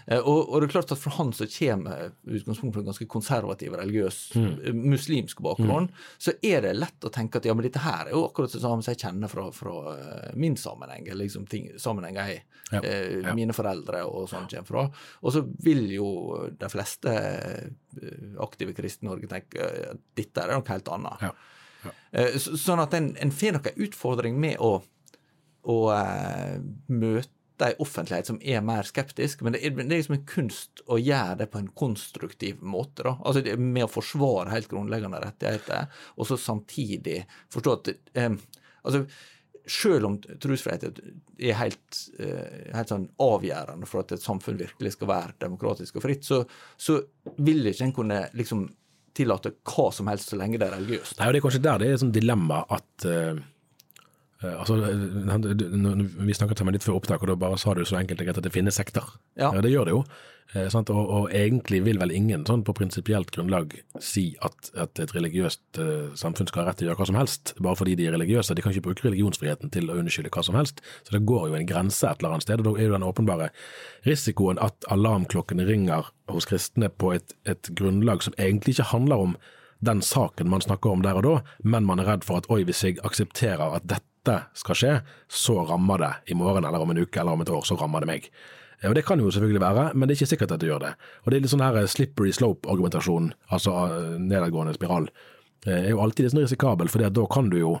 Eh, 0.09 0.19
og, 0.19 0.49
og 0.49 0.61
det 0.63 0.67
er 0.67 0.71
klart 0.73 0.91
at 0.95 0.97
for 1.01 1.13
han 1.19 1.29
som 1.37 1.45
kommer 1.53 2.11
utgangspunkt 2.25 2.73
fra 2.75 2.81
en 2.81 2.87
ganske 2.89 3.07
konservativ, 3.13 3.75
religiøs, 3.77 4.17
mm. 4.35 4.79
muslimsk 4.89 5.43
bakgrunn, 5.45 5.91
så 6.17 6.33
er 6.41 6.63
det 6.65 6.71
lett 6.79 7.05
å 7.05 7.11
tenke 7.13 7.37
at 7.37 7.45
ja, 7.45 7.53
men 7.53 7.67
dette 7.67 7.83
her 7.83 8.07
er 8.09 8.15
jo 8.15 8.23
akkurat 8.27 8.51
det 8.55 8.61
samme 8.63 8.81
som 8.85 8.93
jeg 8.95 9.01
kjenner 9.03 9.29
fra, 9.31 9.45
fra 9.53 9.75
eh, 9.93 10.31
min 10.41 10.57
sammenheng, 10.57 11.05
eller 11.07 11.27
liksom 11.27 11.45
ting, 11.51 11.69
sammenhenger 11.79 12.33
jeg, 12.33 12.41
Ja, 12.71 12.81
eh, 12.85 13.19
ja. 13.23 13.31
mine 13.33 13.53
foreldre 13.57 14.03
og 14.05 14.27
sånn 14.29 14.49
kommer 14.49 14.67
fra. 14.69 14.83
Og 15.25 15.33
så 15.33 15.41
vil 15.65 15.87
jo 15.93 16.09
de 16.57 16.67
fleste 16.69 17.13
eh, 17.13 18.35
aktive 18.45 18.75
kristne 18.77 19.07
i 19.07 19.11
Norge 19.13 19.29
tenke 19.31 19.61
eh, 19.65 19.87
at 19.95 20.03
dette 20.19 20.43
er 20.43 20.53
noe 20.57 20.69
helt 20.73 20.93
annet. 20.97 21.29
Ja, 21.29 21.33
Eh, 22.11 22.33
så- 22.43 22.57
Sånn 22.59 22.81
at 22.83 22.91
en, 22.97 23.05
en 23.23 23.29
får 23.31 23.53
noen 23.55 23.77
utfordring 23.85 24.35
med 24.35 24.57
å, 24.59 24.81
å 25.63 25.75
eh, 25.95 26.57
møte 26.91 27.29
ei 27.65 27.75
offentlighet 27.83 28.29
som 28.29 28.39
er 28.41 28.61
mer 28.65 28.87
skeptisk, 28.87 29.41
men 29.45 29.55
det 29.55 29.63
er, 29.65 29.73
det 29.77 29.87
er 29.87 29.97
liksom 29.97 30.17
en 30.17 30.27
kunst 30.29 30.83
å 30.87 30.99
gjøre 30.99 31.39
det 31.41 31.49
på 31.51 31.61
en 31.61 31.71
konstruktiv 31.81 32.61
måte. 32.61 33.03
da. 33.07 33.17
Altså 33.19 33.43
det, 33.45 33.57
Med 33.59 33.87
å 33.87 33.91
forsvare 33.91 34.53
helt 34.53 34.69
grunnleggende 34.71 35.21
rettigheter, 35.23 35.89
og 36.15 36.29
så 36.29 36.39
samtidig 36.39 37.21
forstå 37.53 37.75
at 37.75 37.91
eh, 38.13 38.31
altså, 38.83 39.03
selv 39.69 40.09
om 40.09 40.17
trosfrihet 40.41 40.87
er 41.37 41.57
helt, 41.59 42.01
eh, 42.19 42.73
helt 42.75 42.91
sånn 42.91 43.07
avgjørende 43.21 43.89
for 43.89 44.03
at 44.03 44.15
et 44.15 44.23
samfunn 44.23 44.59
virkelig 44.59 44.95
skal 44.95 45.11
være 45.11 45.37
demokratisk 45.45 45.99
og 45.99 46.05
fritt, 46.07 46.25
så, 46.25 46.41
så 46.77 46.99
vil 47.37 47.69
ikke 47.69 47.89
en 47.89 47.95
kunne 47.95 48.23
liksom 48.37 48.65
tillate 49.19 49.53
hva 49.67 49.89
som 49.93 50.09
helst 50.09 50.31
så 50.31 50.39
lenge 50.39 50.59
det 50.59 50.69
er 50.69 50.77
religiøst. 50.77 51.19
Nei, 51.19 51.27
og 51.27 51.33
Det 51.33 51.41
er 51.41 51.45
kanskje 51.45 51.63
der 51.65 51.79
det 51.81 51.87
er 51.87 51.97
et 51.97 52.03
sånn 52.03 52.15
dilemma 52.15 52.63
at 52.71 53.07
eh, 53.09 53.41
altså, 54.41 54.79
eh, 54.87 55.53
du- 55.53 55.69
når 55.77 56.25
Vi 56.25 56.33
snakket 56.33 56.57
sammen 56.57 56.73
litt 56.73 56.83
før 56.83 56.99
opptak, 56.99 57.21
og 57.21 57.27
da 57.27 57.35
bare 57.35 57.57
sa 57.57 57.73
du 57.73 57.83
så 57.83 57.97
enkelt 57.99 58.21
at 58.27 58.41
det 58.43 58.53
finnes 58.53 58.75
sekter. 58.75 59.03
Ja. 59.37 59.51
det 59.51 59.71
gjør 59.71 59.85
det 59.85 59.91
jo. 59.91 60.03
Eh? 60.55 60.69
Og, 60.73 60.89
og 60.89 61.29
egentlig 61.29 61.83
vil 61.83 61.99
vel 61.99 62.11
ingen 62.11 62.43
sånn 62.45 62.63
på 62.63 62.73
prinsipielt 62.73 63.29
grunnlag 63.31 63.75
si 63.99 64.35
at, 64.41 64.71
at 64.75 64.99
et 64.99 65.11
religiøst 65.13 65.77
eh, 65.77 66.09
samfunn 66.15 66.47
skal 66.47 66.63
ha 66.63 66.69
rett 66.69 66.77
til 66.77 66.87
å 66.87 66.91
gjøre 66.91 66.99
hva 67.03 67.05
som 67.11 67.19
helst, 67.19 67.53
bare 67.59 67.75
fordi 67.75 67.95
de 67.95 68.07
er 68.07 68.15
religiøse. 68.17 68.55
De 68.55 68.61
kan 68.61 68.71
ikke 68.73 68.87
bruke 68.87 69.05
religionsfriheten 69.05 69.69
til 69.71 69.91
å 69.91 69.99
unnskylde 69.99 70.31
hva 70.33 70.43
som 70.43 70.55
helst. 70.55 70.81
Så 71.03 71.11
det 71.11 71.25
går 71.25 71.49
jo 71.49 71.59
en 71.59 71.69
grense 71.69 72.07
et 72.07 72.19
eller 72.19 72.31
annet 72.33 72.47
sted, 72.47 72.59
og 72.63 72.65
da 72.65 72.79
er 72.81 72.87
jo 72.87 72.95
den 72.97 73.07
åpenbare 73.11 73.51
risikoen 74.07 74.57
at 74.63 74.87
alarmklokkene 74.89 75.67
ringer 75.67 76.09
hos 76.29 76.45
kristne 76.49 76.89
på 76.89 77.13
et, 77.19 77.33
et 77.45 77.69
grunnlag 77.75 78.23
som 78.23 78.33
egentlig 78.39 78.77
ikke 78.77 78.91
handler 78.95 79.27
om 79.27 79.37
den 79.85 80.01
saken 80.03 80.49
man 80.51 80.61
snakker 80.61 80.91
om 80.91 81.03
der 81.05 81.15
og 81.21 81.23
da, 81.23 81.35
men 81.63 81.85
man 81.87 82.01
er 82.01 82.09
redd 82.09 82.25
for 82.27 82.41
at 82.41 82.49
oi, 82.51 82.63
hvis 82.67 82.81
jeg 82.83 82.97
aksepterer 83.07 83.77
at 83.77 83.85
dette 83.87 84.03
skal 84.53 84.75
skje, 84.75 85.01
så 85.27 85.65
rammer 85.69 85.97
det 85.97 86.13
i 86.31 86.33
morgen 86.37 86.65
eller 86.65 86.79
om 86.81 86.91
en 86.91 86.97
uke 86.97 87.19
eller 87.19 87.31
om 87.33 87.41
et 87.41 87.49
år, 87.49 87.61
så 87.65 87.77
rammer 87.79 87.99
det 88.01 88.07
meg. 88.07 88.29
Eh, 88.81 88.89
Og 88.89 88.95
Det 88.95 89.05
kan 89.05 89.19
jo 89.19 89.31
selvfølgelig 89.31 89.61
være, 89.61 89.93
men 89.93 90.07
det 90.07 90.15
er 90.15 90.19
ikke 90.23 90.29
sikkert 90.35 90.51
at 90.51 90.59
det 90.59 90.69
gjør 90.69 90.79
det. 90.79 90.93
Og 91.25 91.31
Det 91.31 91.37
er 91.37 91.41
litt 91.41 91.51
sånn 91.51 91.61
her 91.63 91.87
slippery 91.87 92.31
slope-argumentasjon, 92.31 93.33
altså 93.51 93.71
eh, 93.91 94.17
nedadgående 94.19 94.73
spiral, 94.75 95.09
eh, 95.65 95.85
er 95.85 95.89
jo 95.89 95.99
alltid 96.01 96.25
litt 96.25 96.33
sånn 96.33 96.43
risikabel, 96.45 96.87
for 96.89 96.99
da 97.09 97.25
kan 97.25 97.49
du 97.49 97.57
jo 97.59 97.79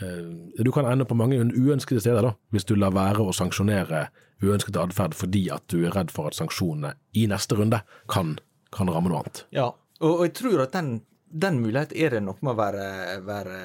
eh, 0.00 0.62
du 0.62 0.70
kan 0.72 0.86
ende 0.86 1.04
på 1.04 1.14
mange 1.16 1.36
uønskede 1.40 2.00
steder 2.00 2.22
da, 2.22 2.34
hvis 2.52 2.64
du 2.64 2.74
lar 2.76 2.92
være 2.92 3.20
å 3.24 3.32
sanksjonere 3.32 4.08
uønsket 4.42 4.76
atferd 4.80 5.14
fordi 5.14 5.50
at 5.52 5.66
du 5.68 5.84
er 5.84 5.92
redd 5.92 6.10
for 6.10 6.30
at 6.30 6.34
sanksjonene 6.38 6.94
i 7.14 7.26
neste 7.28 7.56
runde 7.58 7.82
kan, 8.08 8.38
kan 8.72 8.88
ramme 8.88 9.10
noe 9.10 9.20
annet. 9.20 9.44
Ja, 9.52 9.72
og 10.00 10.22
jeg 10.24 10.32
tror 10.38 10.62
at 10.64 10.72
den, 10.72 11.02
den 11.30 11.60
muligheten 11.60 11.96
er 11.96 12.10
det 12.10 12.20
nok 12.24 12.40
med 12.42 12.52
å 12.52 12.58
være, 12.58 12.86
være 13.22 13.58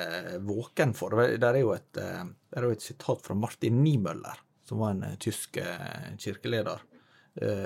våken 0.45 0.93
for. 0.97 1.15
Der 1.17 1.47
er, 1.49 1.61
jo 1.63 1.73
et, 1.73 1.97
eh, 1.97 2.21
er 2.53 2.67
jo 2.67 2.75
et 2.75 2.85
sitat 2.85 3.23
fra 3.25 3.37
Martin 3.37 3.81
Niemöller, 3.81 4.43
som 4.69 4.83
var 4.83 4.93
en 4.93 5.03
eh, 5.07 5.17
tysk 5.21 5.57
eh, 5.61 6.13
kirkeleder 6.21 6.91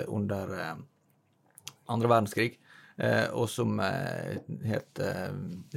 under 0.10 0.50
andre 1.94 2.10
verdenskrig, 2.10 2.56
og 3.38 3.44
som 3.54 3.76
er 3.86 4.40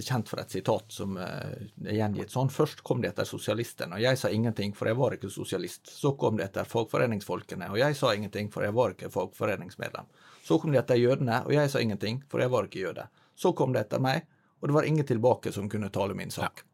kjent 0.00 0.30
for 0.30 0.40
et 0.40 0.54
sitat 0.54 0.94
som 0.96 1.18
er 1.20 1.92
gjengitt 1.98 2.32
sånn. 2.32 2.48
Først 2.48 2.80
kom 2.80 3.02
de 3.04 3.11
etter 3.11 3.28
sosialistene, 3.28 3.98
og 3.98 4.00
jeg 4.00 4.16
sa 4.16 4.30
ingenting, 4.32 4.72
for 4.72 4.88
jeg 4.88 4.96
var 4.96 5.18
ikke 5.18 5.28
sosialist. 5.28 5.92
Så 5.92 6.14
kom 6.16 6.40
de 6.40 6.46
etter 6.46 6.64
fagforeningsfolkene, 6.72 7.68
og 7.68 7.82
jeg 7.82 7.98
sa 8.00 8.14
ingenting, 8.16 8.48
for 8.54 8.64
jeg 8.64 8.72
var 8.78 8.96
ikke 8.96 9.12
fagforeningsmedlem. 9.12 10.08
Så 10.40 10.56
kom 10.56 10.72
de 10.72 10.80
etter 10.80 11.02
jødene, 11.02 11.42
og 11.44 11.52
jeg 11.52 11.68
sa 11.68 11.85
ingenting, 11.85 12.24
for 12.32 12.40
jeg 12.40 12.54
var 12.56 12.70
ikke 12.70 12.87
jøde. 12.87 13.11
Så 13.38 13.53
kom 13.57 13.73
det 13.73 13.87
etter 13.87 14.03
meg, 14.03 14.27
og 14.61 14.68
det 14.68 14.77
var 14.77 14.87
ingen 14.88 15.07
tilbake 15.07 15.53
som 15.53 15.68
kunne 15.71 15.90
tale 15.90 16.14
min 16.14 16.31
sak. 16.31 16.64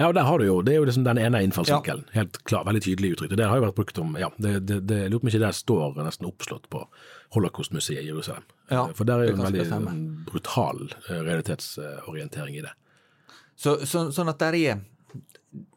Ja, 0.00 0.08
og 0.08 0.14
der 0.16 0.24
har 0.24 0.38
du 0.38 0.46
jo, 0.46 0.62
Det 0.62 0.72
er 0.72 0.76
jo 0.78 0.84
liksom 0.88 1.04
den 1.04 1.18
ene 1.18 1.42
innfallsvinkelen. 1.44 2.06
Helt 2.14 2.38
klar, 2.48 2.64
veldig 2.64 2.80
tydelig 2.82 3.12
uttrykt. 3.12 3.36
Det 3.36 3.44
har 3.44 3.58
jo 3.58 3.66
vært 3.66 3.76
brukt 3.76 3.98
om 4.00 4.14
ja, 4.16 4.30
det, 4.38 4.52
det, 4.64 4.78
det, 4.88 4.96
Jeg 5.02 5.10
lurer 5.12 5.20
på 5.20 5.26
om 5.26 5.32
ikke 5.32 5.42
det 5.42 5.50
står 5.58 5.98
nesten 6.00 6.28
oppslått 6.30 6.68
på 6.72 6.80
Holocaust-museet 7.36 8.00
i 8.00 8.06
Jerusalem. 8.06 8.46
Ja, 8.70 8.86
For 8.96 9.04
der 9.04 9.20
er 9.20 9.28
jo 9.28 9.34
en 9.34 9.42
veldig 9.44 9.60
sikkert 9.60 9.72
stemme. 9.74 9.92
sånn 9.92 10.24
brutal 10.30 10.80
eh, 10.86 11.20
realitetsorientering 11.26 12.56
i 12.56 12.64
det. 12.64 12.72
Så, 13.60 13.76
så, 13.84 14.06
sånn 14.14 14.32
at 14.32 14.40
der 14.40 14.56
er, 14.56 14.80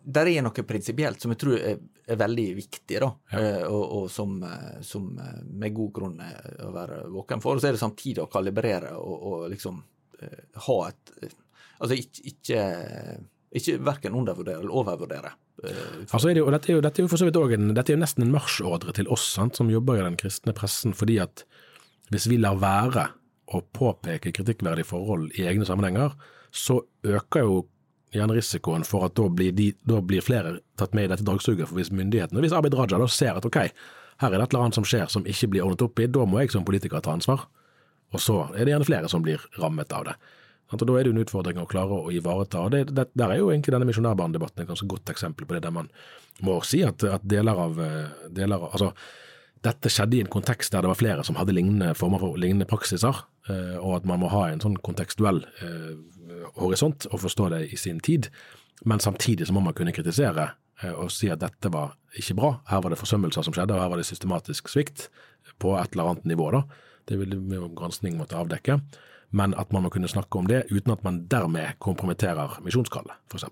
der 0.08 0.32
er 0.32 0.48
noe 0.48 0.66
prinsipielt 0.72 1.20
som 1.20 1.36
jeg 1.36 1.44
tror 1.44 1.58
er, 1.60 1.84
er 2.08 2.20
veldig 2.20 2.46
viktig, 2.58 2.98
da, 3.00 3.10
ja. 3.32 3.44
og, 3.70 3.84
og 3.98 4.10
som, 4.12 4.36
eh, 4.44 4.82
som 4.84 5.06
eh, 5.20 5.38
med 5.48 5.76
god 5.76 5.92
grunn 5.96 6.18
å 6.20 6.72
være 6.74 7.04
våken 7.14 7.44
for. 7.44 7.56
Og 7.56 7.64
så 7.64 7.70
er 7.70 7.78
det 7.78 7.84
samtidig 7.84 8.24
å 8.24 8.32
kalibrere 8.32 8.92
og, 9.00 9.24
og 9.30 9.46
liksom 9.54 9.80
eh, 10.20 10.44
ha 10.68 10.78
et 10.90 11.16
eh, 11.22 11.40
Altså 11.84 11.98
ikke, 12.00 12.22
ikke, 12.30 12.60
ikke 13.60 13.74
verken 13.84 14.14
undervurdere 14.16 14.62
eller 14.62 14.76
overvurdere. 14.84 15.32
eh, 15.66 15.80
Altså 16.06 16.30
er 16.30 16.38
det 16.38 16.44
jo, 16.44 16.52
dette 16.54 16.70
er 16.70 16.78
jo, 16.78 16.84
dette 16.86 17.02
er 17.02 17.04
jo 17.04 17.12
for 17.12 17.20
så 17.20 17.28
vidt 17.28 17.40
også 17.42 17.58
en, 17.58 17.74
dette 17.76 17.92
er 17.92 17.98
jo 17.98 18.04
nesten 18.04 18.24
en 18.24 18.32
marsjordre 18.32 18.94
til 18.96 19.10
oss 19.12 19.26
sant, 19.34 19.58
som 19.60 19.72
jobber 19.74 20.00
i 20.00 20.06
den 20.06 20.16
kristne 20.20 20.54
pressen, 20.56 20.94
fordi 20.96 21.18
at 21.26 21.44
hvis 22.14 22.30
vi 22.32 22.38
lar 22.40 22.62
være 22.62 23.10
å 23.52 23.60
påpeke 23.76 24.32
kritikkverdige 24.38 24.88
forhold 24.88 25.34
i 25.36 25.48
egne 25.50 25.68
sammenhenger, 25.68 26.16
så 26.54 26.78
øker 27.04 27.44
jo 27.44 27.58
gjerne 28.14 28.38
risikoen 28.38 28.86
for 28.88 29.08
at 29.08 29.16
da 29.18 29.26
blir, 29.30 29.54
de, 29.56 29.72
da 29.90 30.00
blir 30.02 30.24
flere 30.26 30.58
tatt 30.80 30.94
med 30.98 31.08
i 31.08 31.12
dette 31.14 31.26
dragsuget. 31.28 31.68
For 31.70 31.80
hvis 31.80 31.92
myndighetene, 31.96 32.44
hvis 32.44 32.56
Abid 32.56 32.78
Raja 32.78 33.00
da 33.02 33.10
ser 33.10 33.40
at 33.40 33.48
ok, 33.50 33.60
her 34.22 34.30
er 34.30 34.38
det 34.38 34.46
et 34.46 34.54
eller 34.54 34.68
annet 34.68 34.78
som 34.78 34.88
skjer 34.88 35.10
som 35.12 35.26
ikke 35.30 35.50
blir 35.54 35.66
ordnet 35.66 35.84
opp 35.86 36.00
i, 36.00 36.08
da 36.08 36.26
må 36.30 36.44
jeg 36.44 36.54
som 36.54 36.66
politiker 36.68 37.04
ta 37.04 37.16
ansvar. 37.18 37.48
Og 38.14 38.22
så 38.22 38.44
er 38.54 38.64
det 38.64 38.76
gjerne 38.76 38.88
flere 38.88 39.10
som 39.12 39.26
blir 39.26 39.42
rammet 39.60 39.94
av 39.96 40.08
det. 40.12 40.18
Og 40.74 40.80
Da 40.80 40.94
er 40.94 41.04
det 41.04 41.12
jo 41.12 41.16
en 41.18 41.22
utfordring 41.22 41.60
å 41.62 41.70
klare 41.70 41.98
å 42.02 42.12
ivareta. 42.14 42.64
og 42.66 42.72
det, 42.72 42.86
det, 42.96 43.10
Der 43.14 43.30
er 43.30 43.38
jo 43.38 43.52
egentlig 43.52 43.74
denne 43.76 43.86
misjonærbanedebatten 43.90 44.64
et 44.64 44.70
ganske 44.70 44.88
godt 44.88 45.10
eksempel 45.10 45.46
på 45.46 45.54
det, 45.54 45.64
der 45.64 45.72
man 45.72 45.90
må 46.42 46.62
si 46.66 46.82
at, 46.84 47.04
at 47.04 47.22
deler 47.30 47.54
av, 47.54 47.80
eh, 47.80 48.30
deler 48.30 48.58
av 48.58 48.72
altså, 48.72 48.94
dette 49.64 49.92
skjedde 49.92 50.18
i 50.18 50.24
en 50.24 50.32
kontekst 50.34 50.74
der 50.74 50.82
det 50.82 50.90
var 50.92 51.00
flere 51.00 51.24
som 51.24 51.38
hadde 51.38 51.54
lignende 51.54 51.94
former 51.96 52.20
for 52.20 52.40
lignende 52.42 52.66
praksiser, 52.66 53.22
eh, 53.50 53.78
og 53.78 54.00
at 54.00 54.08
man 54.10 54.24
må 54.24 54.32
ha 54.34 54.48
en 54.50 54.64
sånn 54.64 54.80
kontekstuell 54.84 55.44
eh, 55.62 55.94
horisont 56.60 57.08
og 57.12 57.24
forstå 57.24 57.50
det 57.54 57.64
i 57.74 57.80
sin 57.80 58.00
tid. 58.00 58.30
Men 58.86 59.00
samtidig 59.00 59.48
så 59.48 59.54
må 59.56 59.64
man 59.64 59.76
kunne 59.78 59.94
kritisere 59.96 60.50
eh, 60.84 60.92
og 60.94 61.12
si 61.14 61.30
at 61.32 61.42
dette 61.44 61.72
var 61.74 61.96
ikke 62.20 62.38
bra. 62.38 62.54
Her 62.70 62.84
var 62.84 62.94
det 62.94 63.02
forsømmelser 63.02 63.46
som 63.46 63.56
skjedde, 63.56 63.76
og 63.76 63.84
her 63.84 63.92
var 63.94 64.02
det 64.02 64.08
systematisk 64.10 64.72
svikt 64.72 65.10
på 65.60 65.76
et 65.80 65.96
eller 65.96 66.14
annet 66.14 66.26
nivå. 66.34 66.52
da. 66.52 66.64
Det 67.08 67.20
vi 67.20 67.56
jo 67.56 67.70
granskning 67.76 68.18
måtte 68.18 68.38
avdekke. 68.40 68.80
Men 69.34 69.54
at 69.58 69.72
man 69.74 69.84
må 69.84 69.90
kunne 69.90 70.08
snakke 70.08 70.38
om 70.38 70.48
det 70.48 70.68
uten 70.70 70.94
at 70.94 71.04
man 71.04 71.24
dermed 71.28 71.80
kompromitterer 71.82 72.60
misjonskallet, 72.62 73.16
f.eks. 73.32 73.46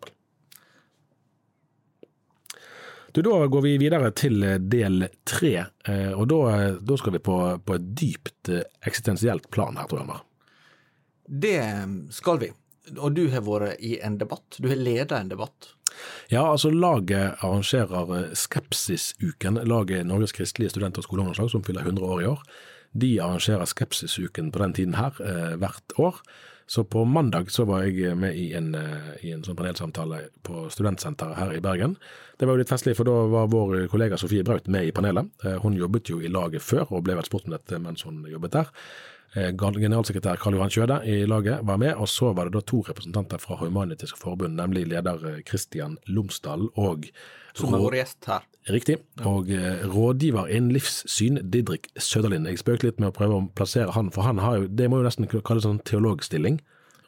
Du, 3.12 3.21
Da 3.21 3.47
går 3.47 3.62
vi 3.62 3.77
videre 3.77 4.12
til 4.15 4.45
del 4.71 5.08
tre, 5.27 5.65
eh, 5.88 6.12
og 6.13 6.30
da, 6.32 6.69
da 6.80 6.97
skal 6.97 7.17
vi 7.17 7.19
på, 7.19 7.38
på 7.65 7.75
et 7.75 7.89
dypt 7.97 8.51
eh, 8.54 8.63
eksistensielt 8.88 9.49
plan 9.51 9.75
her, 9.75 9.89
tror 9.89 10.06
jeg. 10.06 10.21
Det 11.43 11.60
skal 12.15 12.39
vi. 12.39 12.51
Og 12.97 13.13
du 13.15 13.27
har 13.29 13.45
vært 13.45 13.81
i 13.83 13.97
en 14.01 14.17
debatt. 14.17 14.57
Du 14.57 14.69
har 14.71 14.79
ledet 14.79 15.13
en 15.17 15.31
debatt. 15.31 15.73
Ja, 16.31 16.45
altså 16.47 16.71
laget 16.71 17.41
arrangerer 17.43 18.13
eh, 18.17 18.29
Skepsisuken. 18.37 19.59
Laget 19.67 20.07
Norges 20.07 20.33
kristelige 20.35 20.73
student- 20.73 20.97
og 20.97 21.05
skoleungdomslag, 21.05 21.51
som 21.51 21.63
fyller 21.63 21.85
100 21.85 22.05
år 22.05 22.21
i 22.21 22.29
år. 22.31 22.45
De 22.91 23.11
arrangerer 23.23 23.67
Skepsisuken 23.69 24.51
på 24.51 24.63
den 24.63 24.73
tiden 24.73 24.97
her 24.99 25.19
eh, 25.23 25.59
hvert 25.61 25.99
år. 25.99 26.23
Så 26.71 26.83
på 26.83 27.05
mandag 27.05 27.51
så 27.51 27.65
var 27.67 27.83
jeg 27.83 28.15
med 28.15 28.35
i 28.35 28.53
en, 28.55 28.75
eh, 28.75 29.25
i 29.27 29.33
en 29.35 29.41
sånn 29.43 29.57
panelsamtale 29.59 30.21
på 30.47 30.69
Studentsenteret 30.71 31.35
her 31.35 31.49
i 31.51 31.59
Bergen. 31.59 31.97
Det 32.39 32.47
var 32.47 32.55
jo 32.55 32.61
litt 32.63 32.71
festlig, 32.71 32.93
for 32.95 33.03
da 33.03 33.15
var 33.27 33.49
vår 33.51 33.89
kollega 33.91 34.15
Sofie 34.17 34.45
Braut 34.47 34.69
med 34.71 34.87
i 34.87 34.93
panelet. 34.95 35.27
Eh, 35.43 35.57
hun 35.59 35.75
jobbet 35.75 36.13
jo 36.13 36.21
i 36.21 36.31
laget 36.31 36.63
før, 36.63 36.85
og 36.91 37.03
ble 37.03 37.17
vel 37.19 37.27
spurt 37.27 37.49
om 37.49 37.57
dette 37.57 37.75
mens 37.75 38.05
hun 38.07 38.23
jobbet 38.23 38.55
der. 38.55 38.71
Eh, 39.31 39.53
Generalsekretær 39.55 40.39
Karl 40.41 40.57
Johan 40.57 40.71
Kjøde 40.73 40.97
i 41.07 41.21
laget 41.29 41.61
var 41.63 41.77
med, 41.79 41.93
og 41.95 42.09
så 42.11 42.33
var 42.35 42.49
det 42.49 42.57
da 42.57 42.61
to 42.67 42.81
representanter 42.87 43.39
fra 43.39 43.55
Human-Etisk 43.61 44.19
Forbund, 44.19 44.57
nemlig 44.59 44.89
leder 44.91 45.39
Kristian 45.47 45.97
Lomsdal 46.07 46.67
og 46.75 47.07
Som 47.55 47.73
har 47.73 47.83
vært 47.83 47.99
gjest 48.01 48.27
her. 48.27 48.43
Riktig. 48.71 48.97
Og 49.25 49.49
eh, 49.51 49.85
rådgiver 49.87 50.51
innen 50.51 50.71
livssyn, 50.75 51.39
Didrik 51.51 51.87
Søderlind. 51.97 52.47
Jeg 52.47 52.59
spøkte 52.61 52.89
litt 52.89 52.99
med 52.99 53.09
å 53.09 53.15
prøve 53.15 53.39
å 53.39 53.47
plassere 53.55 53.91
han, 53.95 54.11
for 54.11 54.27
han 54.27 54.39
har 54.43 54.59
jo, 54.59 54.67
det 54.67 54.89
må 54.91 54.99
jo 54.99 55.07
nesten 55.07 55.27
kalles 55.31 55.65
en 55.67 55.81
teologstilling. 55.87 56.59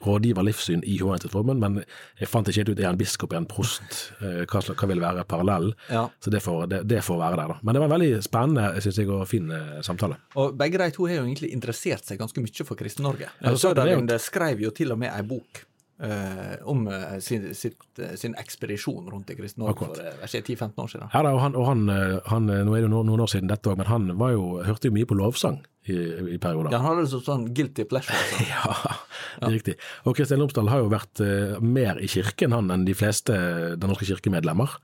Rådgiver 0.05 0.45
livssyn 0.45 0.83
i 0.83 0.97
Human-Etisk 0.99 1.33
men 1.63 1.79
jeg 2.19 2.27
fant 2.31 2.47
ikke 2.47 2.61
helt 2.63 2.69
ut 2.73 2.79
er 2.83 2.89
han 2.91 2.99
biskop, 2.99 3.33
er 3.33 3.41
han 3.41 3.47
prost, 3.49 4.11
eh, 4.21 4.43
hva, 4.45 4.61
hva 4.73 4.89
vil 4.91 5.03
være 5.03 5.25
parallellen? 5.29 5.73
Ja. 5.89 6.05
Så 6.23 6.33
det 6.33 6.43
får, 6.43 6.65
det, 6.71 6.81
det 6.91 7.01
får 7.03 7.19
være 7.21 7.39
der, 7.41 7.53
da. 7.53 7.59
Men 7.63 7.73
det 7.77 7.83
var 7.83 7.89
en 7.91 7.95
veldig 7.97 8.23
spennende 8.25 8.81
synes 8.83 8.97
jeg, 9.01 9.09
og 9.09 9.27
fin 9.31 9.51
eh, 9.51 9.75
samtale. 9.85 10.17
Og 10.35 10.57
begge 10.59 10.81
de 10.81 10.89
to 10.95 11.07
har 11.09 11.21
jo 11.21 11.27
egentlig 11.27 11.51
interessert 11.55 12.05
seg 12.05 12.19
ganske 12.21 12.43
mye 12.43 12.67
for 12.67 12.79
Kristen-Norge. 12.79 13.29
Ja, 13.41 13.53
er 13.87 13.93
jo- 13.95 14.01
skrev 14.23 14.61
jo 14.61 14.69
til 14.75 14.91
og 14.91 14.99
med 14.99 15.11
ei 15.13 15.21
bok 15.27 15.65
eh, 16.03 16.55
om 16.69 16.87
uh, 16.87 17.17
sin, 17.23 17.45
sitt, 17.55 17.79
uh, 17.99 18.13
sin 18.19 18.35
ekspedisjon 18.39 19.09
rundt 19.11 19.31
i 19.31 19.37
Kristen-Norge 19.37 19.87
for 19.87 19.99
eh, 20.03 20.23
10-15 20.27 20.73
år 20.83 20.91
siden. 20.91 21.11
Ja, 21.13 21.23
da, 21.25 21.33
og 21.35 21.41
han, 21.43 21.57
og 21.59 21.67
han, 21.69 21.83
han, 22.29 22.49
nå 22.49 22.75
er 22.75 22.83
det 22.83 22.89
jo 22.89 22.93
noen, 22.93 23.23
år 23.23 23.31
siden 23.31 23.51
dette 23.51 23.71
òg, 23.71 23.79
men 23.79 23.89
han 23.89 24.09
var 24.19 24.33
jo, 24.35 24.47
hørte 24.67 24.89
jo 24.89 24.95
mye 24.95 25.09
på 25.09 25.17
lovsang 25.19 25.61
i, 25.87 25.97
i 26.35 26.39
perioder. 26.41 26.73
Ja, 26.73 26.81
han 26.83 26.93
hadde 26.93 27.05
det 27.07 27.21
sånn 27.27 27.47
guilty 27.55 27.87
pleasure. 27.89 28.17
Altså. 28.17 28.41
Ja, 28.53 29.39
det 29.39 29.47
er 29.47 29.55
riktig. 29.55 29.77
Og 30.07 30.17
Kristian 30.17 30.43
Lomsdal 30.43 30.69
har 30.69 30.83
jo 30.83 30.91
vært 30.91 31.21
mer 31.63 31.97
i 31.97 32.09
kirken 32.11 32.53
han 32.53 32.69
enn 32.71 32.83
de 32.85 32.93
fleste 32.95 33.33
Den 33.79 33.89
norske 33.89 34.05
kirkemedlemmer. 34.05 34.75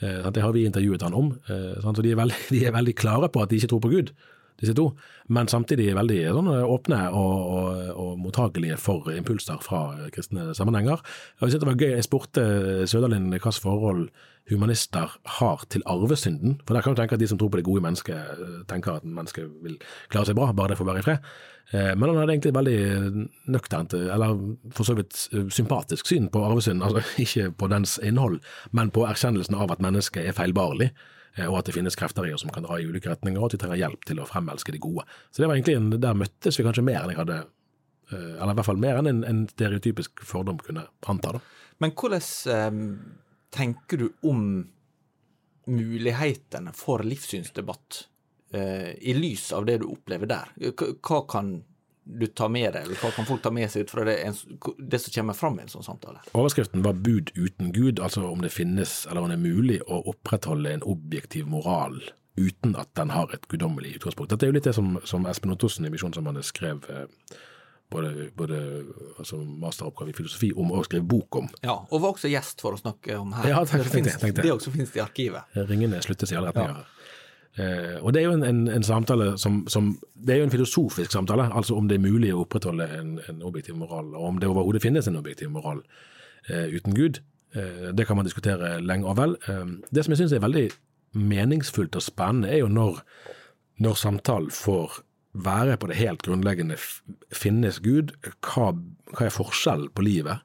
Det 0.00 0.42
har 0.42 0.54
vi 0.56 0.64
intervjuet 0.66 1.04
han 1.04 1.14
om. 1.14 1.28
Så 1.44 1.92
de 2.00 2.14
er, 2.14 2.18
veldig, 2.18 2.38
de 2.54 2.62
er 2.66 2.74
veldig 2.74 2.94
klare 2.98 3.28
på 3.30 3.42
at 3.44 3.52
de 3.52 3.60
ikke 3.60 3.74
tror 3.74 3.82
på 3.84 3.92
Gud, 3.92 4.14
disse 4.62 4.74
to. 4.78 4.88
Men 5.32 5.50
samtidig 5.50 5.92
veldig 5.98 6.20
sånn, 6.38 6.50
eh, 6.54 6.74
åpne 6.76 7.00
og, 7.10 7.54
og, 7.58 7.86
og 8.04 8.12
mottagelige 8.22 8.78
for 8.80 9.12
impulser 9.12 9.60
fra 9.64 9.84
eh, 9.98 10.10
kristne 10.14 10.50
sammenhenger. 10.56 11.02
Jeg 11.40 11.50
synes 11.50 11.64
det 11.64 11.70
var 11.72 11.80
gøy, 11.80 11.94
jeg 11.96 12.08
spurte 12.08 12.46
Søderlind 12.90 13.32
hvilket 13.34 13.62
forhold 13.62 14.06
humanister 14.50 15.12
har 15.38 15.64
til 15.70 15.82
arvesynden. 15.86 16.60
For 16.66 16.74
der 16.74 16.82
kan 16.82 16.94
du 16.94 17.00
tenke 17.00 17.14
at 17.14 17.20
de 17.20 17.28
som 17.30 17.38
tror 17.38 17.52
på 17.52 17.60
det 17.60 17.66
gode 17.66 17.82
mennesket, 17.84 18.16
eh, 18.16 18.60
tenker 18.68 18.98
at 18.98 19.04
mennesket 19.06 19.50
vil 19.62 19.78
klare 20.10 20.26
seg 20.30 20.38
bra, 20.38 20.52
bare 20.52 20.72
det 20.72 20.78
får 20.80 20.88
være 20.90 20.98
i 20.98 21.06
fred. 21.06 21.18
Eh, 21.72 21.94
Men 21.96 22.08
han 22.08 22.18
hadde 22.18 22.32
egentlig 22.32 22.54
veldig 22.54 23.28
nøkternt, 23.46 23.94
eller 23.94 24.56
for 24.72 24.84
så 24.84 24.94
vidt 24.94 25.28
eh, 25.32 25.48
sympatisk 25.48 26.06
syn 26.06 26.28
på 26.28 26.44
arvesynden. 26.44 26.82
Altså 26.82 27.02
ikke 27.24 27.50
på 27.50 27.68
dens 27.68 27.98
innhold, 28.02 28.40
men 28.72 28.90
på 28.90 29.06
erkjennelsen 29.06 29.54
av 29.54 29.70
at 29.72 29.80
mennesket 29.80 30.26
er 30.26 30.32
feilbarlig, 30.32 30.90
eh, 30.90 30.92
og 31.40 31.56
at 31.58 31.68
det 31.68 31.74
finnes 31.76 31.96
krefter 31.96 32.26
i 32.28 32.34
oss 32.34 32.44
som 32.44 32.52
kan 32.52 32.66
dra 32.66 32.76
i 32.76 32.84
ulike 32.84 33.08
retninger, 33.08 33.40
og 33.40 33.48
at 33.48 33.56
vi 33.56 33.62
trenger 33.62 33.80
hjelp 33.80 34.04
til 34.08 34.20
å 34.20 34.28
fremelske 34.28 34.74
det 34.74 34.82
gode. 34.84 35.06
Så 35.30 35.42
det 35.42 35.48
var 35.48 35.56
egentlig 35.56 35.78
en, 35.78 35.90
der 36.02 36.18
møttes 36.18 36.58
vi 36.58 36.66
kanskje 36.66 36.84
mer 36.84 37.00
enn 37.00 37.14
jeg 37.14 37.20
hadde 37.22 37.38
eh, 37.40 38.34
Eller 38.36 38.52
i 38.52 38.58
hvert 38.58 38.68
fall 38.68 38.84
mer 38.84 39.00
enn 39.00 39.08
en, 39.08 39.24
en 39.28 39.42
stereotypisk 39.48 40.24
fordom 40.28 40.60
kunne 40.60 40.84
anta. 41.08 41.38
da. 41.38 41.42
Men 41.80 41.94
hvordan 41.96 42.28
eh, 42.56 42.78
tenker 43.52 44.04
du 44.04 44.08
om 44.28 44.46
mulighetene 45.72 46.72
for 46.74 47.04
livssynsdebatt 47.06 48.02
eh, 48.52 48.92
i 49.00 49.14
lys 49.16 49.52
av 49.56 49.66
det 49.68 49.80
du 49.82 49.88
opplever 49.88 50.30
der? 50.30 50.52
Hva 50.76 51.22
kan 51.30 51.54
du 52.04 52.26
tar 52.26 52.48
med 52.50 52.72
deg, 52.74 52.86
eller 52.86 52.98
hva 52.98 53.12
kan 53.14 53.26
folk 53.28 53.42
ta 53.44 53.52
med 53.54 53.70
seg 53.70 53.86
ut 53.86 53.92
fra 53.92 54.04
det, 54.06 54.16
det 54.78 54.98
som 54.98 55.14
kommer 55.14 55.36
fram 55.38 55.60
i 55.60 55.66
en 55.66 55.70
sånn 55.70 55.86
samtale? 55.86 56.22
Overskriften 56.32 56.82
var 56.82 56.98
'Bud 56.98 57.30
uten 57.36 57.72
Gud', 57.72 58.02
altså 58.02 58.26
om 58.26 58.42
det 58.42 58.50
finnes 58.50 59.06
eller 59.06 59.22
om 59.22 59.30
det 59.30 59.38
er 59.38 59.44
mulig 59.44 59.78
å 59.86 60.02
opprettholde 60.10 60.72
en 60.72 60.82
objektiv 60.82 61.46
moral 61.46 62.00
uten 62.36 62.76
at 62.80 62.94
den 62.96 63.12
har 63.12 63.30
et 63.34 63.48
guddommelig 63.48 63.96
utgangspunkt. 64.00 64.32
Dette 64.32 64.46
er 64.46 64.52
jo 64.52 64.56
litt 64.56 64.66
det 64.66 64.74
som, 64.74 64.96
som 65.04 65.26
Espen 65.28 65.52
Ottosen 65.52 65.86
i 65.86 65.92
Misjonssambandet 65.92 66.48
skrev 66.48 66.86
eh, 66.90 67.04
både, 67.92 68.30
både 68.34 68.84
altså 69.18 69.36
masteroppgave 69.36 70.10
i 70.10 70.16
filosofi 70.16 70.52
om 70.56 70.72
og 70.72 70.86
skrev 70.88 71.04
bok 71.04 71.36
om. 71.42 71.50
Ja, 71.60 71.76
og 71.90 72.00
var 72.00 72.16
også 72.16 72.30
gjest 72.32 72.64
for 72.64 72.76
å 72.76 72.80
snakke 72.80 73.18
om 73.20 73.34
her. 73.36 73.50
Ja, 73.52 73.60
takk, 73.68 73.84
det, 73.84 73.92
finnes, 73.92 74.16
det 74.40 74.52
også 74.52 74.72
finnes 74.72 74.94
i 74.96 75.04
arkivet. 75.04 75.52
Ringene 75.68 76.00
sluttes 76.04 76.32
i 76.32 76.38
alle 76.40 76.54
retninger. 76.54 76.88
Eh, 77.60 77.98
og 78.00 78.14
det 78.14 78.22
er 78.22 78.30
jo 78.30 78.36
en, 78.38 78.44
en, 78.48 78.62
en 78.72 78.84
samtale 78.86 79.34
som, 79.36 79.66
som 79.68 79.90
Det 80.14 80.32
er 80.32 80.38
jo 80.40 80.46
en 80.46 80.54
filosofisk 80.54 81.12
samtale, 81.12 81.50
altså 81.52 81.76
om 81.76 81.88
det 81.88 81.98
er 81.98 82.06
mulig 82.06 82.30
å 82.32 82.46
opprettholde 82.46 82.86
en, 82.96 83.18
en 83.28 83.42
objektiv 83.44 83.76
moral, 83.76 84.14
og 84.14 84.30
om 84.30 84.40
det 84.40 84.48
overhodet 84.48 84.82
finnes 84.82 85.08
en 85.08 85.20
objektiv 85.20 85.50
moral 85.52 85.82
eh, 86.48 86.72
uten 86.72 86.96
Gud. 86.96 87.20
Eh, 87.52 87.90
det 87.92 88.06
kan 88.08 88.16
man 88.16 88.28
diskutere 88.28 88.78
lenge 88.80 89.08
og 89.08 89.18
vel. 89.20 89.36
Eh, 89.48 89.66
det 89.92 90.04
som 90.04 90.14
jeg 90.14 90.22
syns 90.22 90.36
er 90.36 90.44
veldig 90.44 90.66
meningsfullt 91.12 91.96
og 91.98 92.04
spennende, 92.04 92.48
er 92.48 92.62
jo 92.62 92.70
når, 92.72 93.02
når 93.84 94.00
samtalen 94.00 94.54
får 94.54 95.02
være 95.32 95.76
på 95.76 95.88
det 95.88 96.00
helt 96.00 96.24
grunnleggende. 96.24 96.78
Finnes 97.32 97.80
Gud? 97.84 98.14
Hva, 98.40 98.72
hva 99.12 99.28
er 99.28 99.34
forskjellen 99.34 99.92
på 99.92 100.04
livet? 100.04 100.44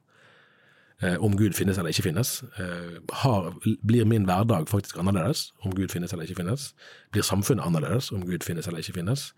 Eh, 1.02 1.18
om 1.24 1.38
Gud 1.38 1.56
finnes 1.58 1.78
eller 1.78 1.94
ikke 1.94 2.08
finnes. 2.08 2.42
Eh, 2.60 2.98
har, 3.24 3.54
blir 3.86 4.08
min 4.10 4.26
hverdag 4.28 4.70
faktisk 4.72 5.00
annerledes 5.02 5.52
om 5.66 5.76
Gud 5.78 5.94
finnes 5.94 6.14
eller 6.14 6.28
ikke 6.28 6.42
finnes? 6.42 6.72
Blir 7.14 7.26
samfunnet 7.26 7.66
annerledes 7.66 8.12
om 8.16 8.26
Gud 8.26 8.46
finnes 8.46 8.68
eller 8.68 8.84
ikke 8.84 8.98
finnes? 9.00 9.32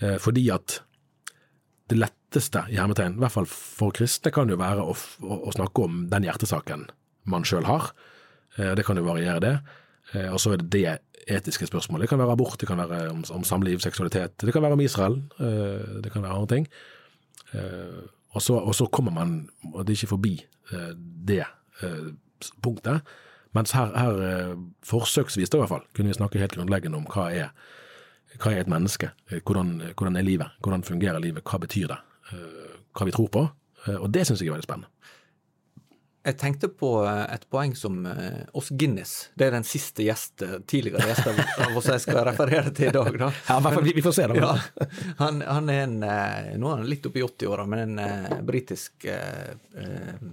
Eh, 0.00 0.18
fordi 0.22 0.48
at 0.54 0.80
det 1.90 1.98
letteste, 1.98 2.62
i 2.70 2.78
hermetegn, 2.78 3.16
i 3.18 3.24
hvert 3.24 3.34
fall 3.34 3.48
for 3.50 3.90
kristne, 3.96 4.30
kan 4.30 4.50
jo 4.50 4.60
være 4.60 4.84
å, 4.86 4.94
å, 4.94 5.38
å 5.50 5.54
snakke 5.56 5.86
om 5.88 6.04
den 6.12 6.28
hjertesaken 6.28 6.86
man 7.30 7.46
sjøl 7.46 7.66
har. 7.66 7.90
Det 8.54 8.84
kan 8.86 8.98
jo 8.98 9.02
variere, 9.08 9.40
det. 9.42 10.20
Og 10.30 10.38
så 10.42 10.52
er 10.54 10.62
det 10.62 10.70
det 10.70 11.34
etiske 11.34 11.66
spørsmålet. 11.66 12.04
Det 12.04 12.12
kan 12.12 12.22
være 12.22 12.36
abort, 12.36 12.54
det 12.62 12.68
kan 12.70 12.78
være 12.78 13.08
om, 13.10 13.24
om 13.34 13.42
samliv, 13.46 13.82
seksualitet, 13.82 14.36
det 14.38 14.54
kan 14.54 14.62
være 14.62 14.78
om 14.78 14.84
Israel, 14.84 15.18
det 15.38 16.14
kan 16.14 16.22
være 16.22 16.38
andre 16.38 16.54
ting. 16.54 16.70
Eh, 18.30 18.36
og, 18.36 18.42
så, 18.42 18.54
og 18.54 18.74
så 18.74 18.86
kommer 18.86 19.12
man 19.12 19.48
og 19.72 19.86
det 19.86 19.94
er 19.94 19.98
ikke 19.98 20.14
forbi 20.14 20.34
eh, 20.72 20.92
det 21.26 21.44
eh, 21.82 22.12
punktet. 22.62 23.02
Mens 23.52 23.72
her, 23.74 23.90
her 23.98 24.22
eh, 24.22 24.56
forsøksvis 24.86 25.50
da 25.50 25.58
i 25.58 25.60
hvert 25.64 25.74
fall, 25.74 25.86
kunne 25.94 26.08
vi 26.08 26.14
snakke 26.14 26.38
helt 26.38 26.54
grunnleggende 26.54 27.00
om 27.00 27.06
hva 27.10 27.30
er, 27.34 27.50
hva 28.38 28.52
er 28.54 28.62
et 28.62 28.70
menneske, 28.70 29.10
Eh, 29.30 29.40
hvordan, 29.46 29.80
hvordan 29.96 30.16
er 30.16 30.26
livet, 30.26 30.50
hvordan 30.60 30.82
fungerer 30.82 31.18
livet, 31.22 31.42
hva 31.46 31.58
betyr 31.58 31.90
det, 31.90 31.98
eh, 32.32 32.78
hva 32.94 33.06
vi 33.06 33.14
tror 33.14 33.28
på. 33.28 33.48
Eh, 33.86 33.96
og 33.96 34.10
det 34.14 34.26
syns 34.26 34.40
jeg 34.42 34.50
er 34.50 34.56
veldig 34.58 34.68
spennende. 34.68 34.90
Jeg 36.20 36.36
tenkte 36.36 36.68
på 36.68 36.88
eh, 37.08 37.22
et 37.32 37.46
poeng 37.48 37.72
som 37.76 38.02
eh, 38.06 38.42
oss 38.56 38.68
Guinness. 38.76 39.30
Det 39.34 39.46
er 39.46 39.54
den 39.56 39.64
siste 39.64 40.04
gjest, 40.04 40.42
tidligere 40.68 41.06
gjest 41.08 41.30
av 41.30 41.78
oss 41.80 41.88
jeg 41.88 42.04
skal 42.04 42.20
referere 42.28 42.74
til 42.76 42.90
i 42.90 42.94
dag. 42.96 43.16
Da. 43.22 43.30
Ja, 43.48 43.56
i 43.56 43.64
hvert 43.64 43.78
fall, 43.78 43.88
vi, 43.88 44.04
får 44.04 44.16
se, 44.18 44.28
da. 44.28 44.36
Ja, 44.36 44.86
han, 45.22 45.40
han 45.46 45.72
er 45.72 45.82
en 45.86 45.96
eh, 46.04 46.52
Nå 46.60 46.68
er 46.68 46.82
han 46.82 46.92
litt 46.92 47.08
oppe 47.08 47.22
i 47.22 47.24
80-åra, 47.24 47.66
men 47.72 47.84
en 47.86 48.04
eh, 48.04 48.38
britisk 48.44 49.08
eh, 49.08 49.56
eh, 49.80 50.30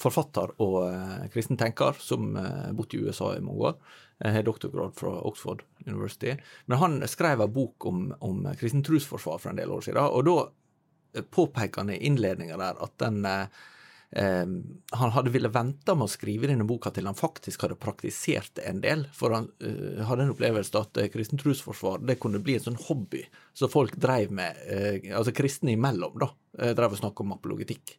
forfatter 0.00 0.56
og 0.64 0.80
eh, 0.88 1.28
kristen 1.32 1.60
tenker 1.60 1.96
som 2.00 2.34
uh, 2.36 2.72
bodde 2.76 2.98
i 2.98 3.04
USA 3.04 3.34
i 3.36 3.44
mange 3.44 3.72
år. 3.72 3.78
Har 4.24 4.44
doktorgrad 4.44 4.94
fra 4.96 5.10
Oxford 5.28 5.60
University. 5.84 6.32
Men 6.64 6.78
han 6.80 7.02
skrev 7.08 7.42
en 7.44 7.52
bok 7.52 7.84
om, 7.86 8.06
om 8.24 8.46
kristen 8.56 8.84
trosforsvar 8.84 9.42
for 9.42 9.52
en 9.52 9.60
del 9.60 9.74
år 9.74 9.84
siden, 9.84 10.00
og 10.00 10.24
da 10.24 11.24
påpeker 11.30 11.80
han 11.80 11.90
i 11.92 11.98
innledninga 12.06 12.56
der 12.56 12.80
at 12.82 12.94
den 13.02 13.24
eh, 13.28 13.64
han 14.14 15.10
hadde 15.12 15.32
ville 15.34 15.50
vente 15.52 15.94
med 15.94 16.06
å 16.06 16.10
skrive 16.10 16.48
denne 16.48 16.64
boka 16.64 16.92
til 16.94 17.08
han 17.08 17.18
faktisk 17.18 17.64
hadde 17.66 17.78
praktisert 17.80 18.60
en 18.62 18.80
del. 18.80 19.04
For 19.16 19.34
han 19.34 19.48
uh, 19.60 20.02
hadde 20.06 20.28
en 20.28 20.32
opplevelse 20.36 20.78
at 20.78 21.00
uh, 21.02 21.08
kristen 21.12 21.40
trosforsvar 21.42 22.04
det 22.06 22.20
kunne 22.22 22.40
bli 22.40 22.56
en 22.56 22.68
sånn 22.68 22.82
hobby 22.86 23.24
så 23.56 23.68
folk 23.72 23.96
dreiv 24.00 24.32
med, 24.34 24.62
uh, 24.70 25.18
altså 25.18 25.34
kristne 25.36 25.74
imellom, 25.74 26.14
da, 26.22 26.30
uh, 26.62 26.72
dreiv 26.78 26.94
og 26.94 27.02
snakka 27.02 27.26
om 27.26 27.34
apologetikk. 27.36 27.98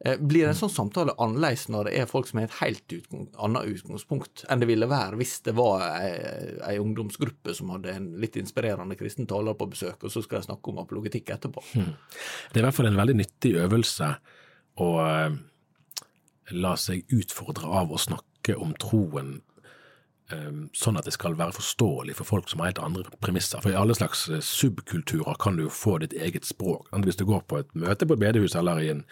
Blir 0.00 0.48
en 0.48 0.56
sånn 0.56 0.70
samtale 0.72 1.12
annerledes 1.20 1.66
når 1.68 1.90
det 1.90 1.98
er 2.00 2.06
folk 2.08 2.24
som 2.24 2.38
har 2.40 2.46
et 2.46 2.54
helt 2.62 2.92
utgang, 2.96 3.26
annet 3.44 3.66
utgangspunkt 3.68 4.46
enn 4.48 4.62
det 4.62 4.70
ville 4.70 4.88
være 4.88 5.18
hvis 5.20 5.34
det 5.44 5.52
var 5.58 5.84
ei, 5.90 6.14
ei 6.70 6.78
ungdomsgruppe 6.80 7.52
som 7.52 7.74
hadde 7.74 7.92
en 7.92 8.06
litt 8.22 8.38
inspirerende 8.40 8.96
kristen 8.96 9.28
taler 9.28 9.58
på 9.60 9.68
besøk, 9.68 10.00
og 10.00 10.14
så 10.14 10.24
skal 10.24 10.40
de 10.40 10.48
snakke 10.48 10.72
om 10.72 10.80
apologetikk 10.80 11.34
etterpå? 11.36 11.66
Hmm. 11.74 11.92
Det 12.48 12.56
er 12.56 12.64
i 12.64 12.68
hvert 12.70 12.78
fall 12.78 12.88
en 12.88 12.96
veldig 12.96 13.18
nyttig 13.20 13.52
øvelse 13.60 14.08
å 14.80 14.90
eh, 15.04 15.38
la 16.56 16.74
seg 16.80 17.06
utfordre 17.14 17.68
av 17.68 17.92
å 17.92 18.00
snakke 18.00 18.56
om 18.58 18.72
troen 18.80 19.38
eh, 20.32 20.50
sånn 20.76 20.98
at 20.98 21.06
det 21.08 21.14
skal 21.14 21.36
være 21.38 21.56
forståelig 21.58 22.16
for 22.18 22.28
folk 22.28 22.50
som 22.50 22.62
har 22.62 22.72
helt 22.72 22.82
andre 22.84 23.20
premisser. 23.22 23.62
For 23.62 23.74
i 23.74 23.78
alle 23.78 23.96
slags 23.98 24.26
eh, 24.30 24.42
subkulturer 24.44 25.38
kan 25.42 25.58
du 25.58 25.66
jo 25.66 25.74
få 25.74 25.98
ditt 26.02 26.16
eget 26.16 26.48
språk. 26.48 26.88
Hvis 27.04 27.20
du 27.20 27.26
går 27.28 27.44
på 27.50 27.60
et 27.62 27.74
møte 27.74 28.08
på 28.08 28.16
et 28.16 28.24
bedehus 28.24 28.56
eller 28.58 28.82
i 28.82 28.92
en 28.96 29.06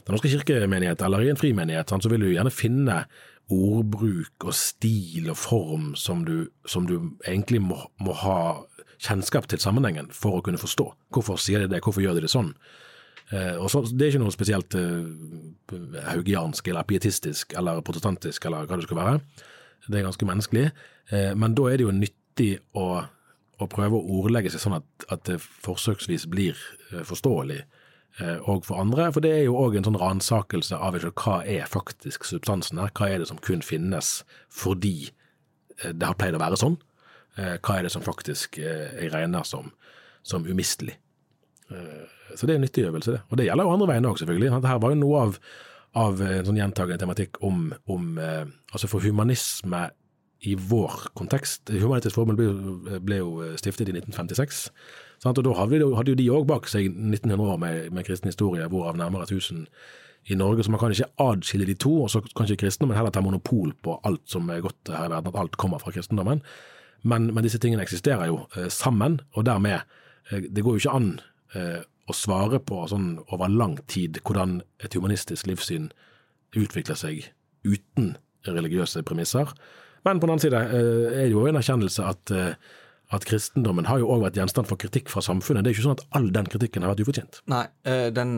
Den 0.00 0.14
norske 0.14 0.30
kirkemenighet 0.32 1.02
eller 1.04 1.20
i 1.20 1.28
en 1.28 1.36
frimenighet, 1.36 1.90
så 1.92 2.08
vil 2.08 2.22
du 2.24 2.30
gjerne 2.30 2.50
finne 2.50 3.02
ordbruk 3.50 4.46
og 4.46 4.54
stil 4.54 5.30
og 5.30 5.38
form 5.38 5.90
som 5.98 6.22
du, 6.24 6.48
som 6.64 6.86
du 6.86 6.94
egentlig 7.26 7.60
må, 7.60 7.76
må, 8.00 8.14
ha 8.22 8.62
kjennskap 9.00 9.48
til 9.50 9.60
sammenhengen 9.60 10.10
for 10.14 10.38
å 10.38 10.44
kunne 10.44 10.60
forstå. 10.60 10.86
Hvorfor 11.12 11.40
sier 11.40 11.64
de 11.64 11.68
det, 11.72 11.82
hvorfor 11.84 12.04
gjør 12.04 12.18
de 12.18 12.24
det 12.26 12.32
sånn? 12.32 12.54
Eh, 13.30 13.66
så, 13.70 13.82
det 13.86 14.06
er 14.06 14.12
ikke 14.12 14.22
noe 14.24 14.34
spesielt 14.34 14.74
uh, 14.74 15.06
haugiansk 16.08 16.66
eller 16.70 16.86
pietistisk 16.88 17.54
eller 17.58 17.82
protestantisk 17.86 18.46
eller 18.48 18.66
hva 18.66 18.78
det 18.78 18.88
skal 18.88 18.98
være. 18.98 19.18
Det 19.86 19.98
er 19.98 20.06
ganske 20.08 20.26
menneskelig. 20.26 20.70
Uh, 21.12 21.32
men 21.38 21.54
da 21.58 21.68
er 21.70 21.78
det 21.78 21.86
jo 21.86 21.94
nyttig 21.94 22.50
å, 22.78 22.86
å 23.60 23.68
prøve 23.70 23.98
å 23.98 24.16
ordlegge 24.20 24.50
seg 24.50 24.64
sånn 24.64 24.80
at, 24.80 24.88
at 25.14 25.22
det 25.28 25.38
forsøksvis 25.42 26.26
blir 26.32 26.58
forståelig 27.06 27.62
og 28.20 28.64
for 28.66 28.80
andre. 28.82 29.06
For 29.14 29.22
det 29.24 29.30
er 29.32 29.44
jo 29.46 29.54
òg 29.56 29.76
en 29.78 29.86
sånn 29.86 29.96
ransakelse 29.96 30.76
av 30.76 30.96
hva 30.98 31.36
er 31.46 31.68
faktisk 31.70 32.26
substansen 32.28 32.80
her. 32.82 32.90
Hva 32.92 33.06
er 33.08 33.22
det 33.22 33.28
som 33.30 33.38
kun 33.40 33.62
finnes 33.64 34.10
fordi 34.52 35.12
det 35.78 36.04
har 36.04 36.18
pleid 36.18 36.36
å 36.36 36.42
være 36.42 36.58
sånn? 36.60 36.74
Hva 37.38 37.76
er 37.78 37.86
det 37.86 37.92
som 37.94 38.04
faktisk 38.04 38.58
jeg 38.60 39.12
regner 39.14 39.46
som, 39.48 39.70
som 40.26 40.44
umistelig? 40.44 40.98
Så 42.34 42.46
det 42.46 42.54
er 42.54 42.60
en 42.60 42.64
nyttig 42.66 42.84
øvelse, 42.86 43.14
det. 43.16 43.20
Og 43.30 43.38
det 43.38 43.46
gjelder 43.46 43.66
jo 43.66 43.74
andre 43.74 43.88
veien 43.90 44.06
òg, 44.10 44.18
selvfølgelig. 44.18 44.50
Dette 44.56 44.74
var 44.82 44.92
jo 44.94 44.98
noe 45.00 45.22
av, 45.24 45.38
av 46.00 46.22
en 46.26 46.48
sånn 46.48 46.60
gjentagende 46.60 47.02
tematikk 47.02 47.40
om, 47.46 47.70
om 47.90 48.18
eh, 48.18 48.44
Altså 48.70 48.86
for 48.86 49.02
humanisme 49.02 49.88
i 50.46 50.54
vår 50.54 51.10
kontekst 51.18 51.72
Humanitisk 51.74 52.14
Formel 52.16 52.36
ble, 52.38 52.98
ble, 53.02 53.16
jo 53.18 53.48
stiftet 53.60 53.90
i 53.90 53.96
1956. 53.96 54.60
Sant? 55.20 55.38
og 55.38 55.44
Da 55.44 55.56
hadde, 55.58 55.82
hadde 55.98 56.14
jo 56.14 56.20
de 56.20 56.28
òg 56.32 56.46
bak 56.48 56.70
seg 56.70 56.86
1900 56.88 57.42
år 57.44 57.58
med, 57.60 57.90
med 57.92 58.06
kristen 58.06 58.30
historie, 58.30 58.68
hvorav 58.70 58.96
nærmere 58.96 59.26
1000 59.28 59.66
i 60.28 60.36
Norge, 60.36 60.64
så 60.64 60.70
man 60.70 60.80
kan 60.80 60.92
ikke 60.92 61.08
adskille 61.18 61.66
de 61.66 61.74
to. 61.74 61.92
Og 62.04 62.10
så 62.10 62.20
kan 62.20 62.48
ikke 62.48 62.66
kristendommen 62.66 62.96
heller 62.96 63.10
ta 63.10 63.22
monopol 63.24 63.72
på 63.82 64.00
alt 64.04 64.22
som 64.28 64.48
er 64.50 64.62
godt 64.64 64.92
her 64.92 65.08
i 65.08 65.12
verden, 65.12 65.32
at 65.32 65.40
alt 65.40 65.56
kommer 65.56 65.78
fra 65.78 65.92
kristendommen. 65.92 66.42
Men, 67.02 67.30
men 67.34 67.44
disse 67.44 67.58
tingene 67.58 67.82
eksisterer 67.82 68.28
jo 68.28 68.44
eh, 68.56 68.68
sammen, 68.68 69.20
og 69.32 69.46
dermed 69.48 69.80
eh, 70.30 70.42
Det 70.50 70.64
går 70.64 70.76
jo 70.76 70.82
ikke 70.82 70.96
an 70.96 71.12
eh, 71.16 71.29
å 71.54 72.16
svare 72.16 72.60
på 72.62 72.82
sånn 72.90 73.12
over 73.30 73.50
lang 73.52 73.78
tid 73.90 74.20
hvordan 74.26 74.60
et 74.82 74.96
humanistisk 74.98 75.48
livssyn 75.50 75.90
utvikler 76.58 76.98
seg 76.98 77.30
uten 77.66 78.14
religiøse 78.48 79.02
premisser. 79.06 79.50
Men 80.06 80.20
på 80.20 80.26
den 80.26 80.36
annen 80.36 80.44
side 80.44 80.60
eh, 80.60 81.24
er 81.24 81.26
det 81.28 81.34
jo 81.34 81.46
en 81.48 81.58
erkjennelse 81.60 82.06
at, 82.08 82.32
eh, 82.32 82.54
at 83.14 83.26
kristendommen 83.28 83.88
har 83.90 84.00
jo 84.00 84.08
òg 84.14 84.24
vært 84.24 84.38
gjenstand 84.40 84.70
for 84.70 84.80
kritikk 84.80 85.10
fra 85.12 85.22
samfunnet. 85.24 85.66
Det 85.66 85.72
er 85.72 85.76
ikke 85.76 85.86
sånn 85.88 85.98
at 85.98 86.06
all 86.16 86.30
den 86.34 86.48
kritikken 86.50 86.86
har 86.86 86.94
vært 86.94 87.04
ufortjent. 87.04 87.42
Nei, 87.52 87.66
eh, 87.84 88.08
den 88.16 88.36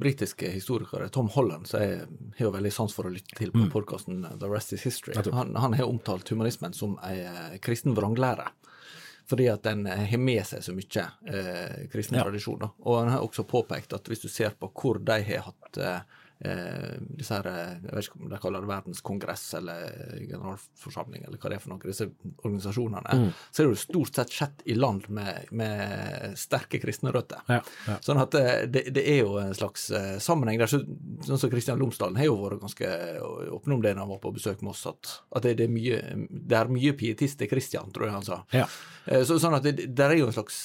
britiske 0.00 0.50
historikeren 0.54 1.12
Tom 1.12 1.28
Holland, 1.36 1.68
som 1.68 1.84
jeg 1.84 2.06
har 2.38 2.48
jo 2.48 2.54
veldig 2.56 2.72
sans 2.74 2.96
for 2.96 3.08
å 3.08 3.12
lytte 3.12 3.36
til 3.38 3.52
på 3.54 3.66
mm. 3.66 3.72
podkasten 3.74 4.24
The 4.40 4.50
Rest 4.50 4.72
Is 4.78 4.86
History, 4.88 5.18
han, 5.20 5.54
han 5.60 5.76
har 5.76 5.90
omtalt 5.90 6.32
humanismen 6.32 6.74
som 6.76 6.96
ei 7.06 7.60
kristen 7.62 7.96
vranglære 7.98 8.48
fordi 9.26 9.48
at 9.50 9.64
den 9.66 9.86
har 9.86 10.18
med 10.22 10.46
seg 10.46 10.62
så 10.62 10.74
mye 10.74 11.06
eh, 11.26 11.88
kristen 11.92 12.18
ja. 12.18 12.26
tradisjon. 12.26 12.60
Da. 12.62 12.70
Og 12.86 13.00
en 13.00 13.12
har 13.14 13.24
også 13.26 13.46
påpekt 13.48 13.96
at 13.96 14.06
hvis 14.10 14.22
du 14.22 14.28
ser 14.30 14.54
på 14.58 14.70
hvor 14.70 15.00
de 15.02 15.18
har 15.26 15.48
hatt 15.48 15.80
eh, 15.82 16.22
eh, 16.44 16.96
disse 17.16 17.34
her, 17.34 17.46
eh, 17.48 17.72
jeg 17.86 17.94
vet 17.94 18.08
ikke 18.08 18.20
om 18.20 18.30
de 18.30 18.40
kaller 18.42 18.64
det 18.64 18.70
verdenskongress 18.70 19.44
eller 19.58 19.96
generalforsamling, 20.20 21.24
eller 21.26 21.40
hva 21.40 21.52
det 21.52 21.58
er 21.58 21.62
for 21.64 21.72
noe, 21.72 21.82
disse 21.86 22.08
organisasjonene, 22.44 23.18
mm. 23.20 23.30
så 23.50 23.62
er 23.62 23.66
det 23.66 23.72
jo 23.72 23.80
stort 23.80 24.20
sett 24.20 24.34
sett 24.36 24.64
i 24.68 24.76
land 24.76 25.08
med, 25.08 25.50
med 25.56 26.36
sterke 26.38 26.80
kristne 26.82 27.12
røtter. 27.14 27.42
Ja, 27.48 27.60
ja. 27.88 27.98
Sånn 28.04 28.20
at 28.22 28.36
eh, 28.38 28.64
det, 28.70 28.86
det, 28.96 29.04
er 29.16 29.22
jo 29.22 29.36
en 29.40 29.54
slags 29.56 29.88
uh, 29.94 30.16
sammenheng 30.22 30.60
der. 30.60 30.70
Så, 30.70 30.82
sånn 31.26 31.40
som 31.40 31.52
Kristian 31.52 31.80
Lomsdalen 31.80 32.18
har 32.20 32.28
jo 32.28 32.40
vært 32.42 32.62
ganske 32.64 32.90
åpen 33.56 33.76
om 33.78 33.84
det 33.84 33.94
når 33.94 34.04
han 34.04 34.14
var 34.16 34.22
på 34.24 34.34
besøk 34.36 34.64
med 34.64 34.74
oss, 34.74 34.84
at, 34.90 35.16
at 35.36 35.46
det, 35.46 35.56
det, 35.60 35.68
er 35.68 35.76
mye, 35.76 36.00
det 36.26 36.58
er 36.58 36.72
mye 36.72 36.96
pietist 36.98 37.40
til 37.40 37.50
Kristian, 37.50 37.92
tror 37.94 38.08
jeg 38.08 38.18
han 38.18 38.28
sa. 38.28 38.42
Ja. 38.56 38.68
Uh, 39.08 39.22
så, 39.26 39.40
sånn 39.42 39.56
at 39.58 39.66
det, 39.66 39.90
det 39.96 40.10
er 40.10 40.18
jo 40.20 40.30
en 40.30 40.36
slags 40.36 40.60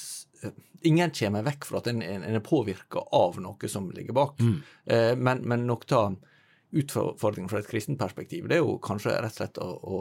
ingen 0.81 1.11
kommer 1.11 1.45
vekk 1.45 1.65
fra 1.67 1.81
at 1.81 1.89
en, 1.91 2.01
en, 2.01 2.23
er 2.23 2.43
påvirka 2.45 3.03
av 3.15 3.39
noe 3.41 3.69
som 3.69 3.89
ligger 3.93 4.15
bak. 4.17 4.39
Mm. 4.41 4.55
Eh, 4.85 5.13
men, 5.17 5.43
men 5.47 5.65
nok 5.69 5.85
av 5.97 6.17
utfordringen 6.71 7.49
fra 7.51 7.59
et 7.59 7.69
kristent 7.69 7.99
perspektiv, 7.99 8.47
det 8.47 8.57
er 8.57 8.63
jo 8.63 8.79
kanskje 8.83 9.17
rett 9.17 9.35
og 9.35 9.41
slett 9.41 9.59
å, 9.61 9.67
å, 9.67 9.99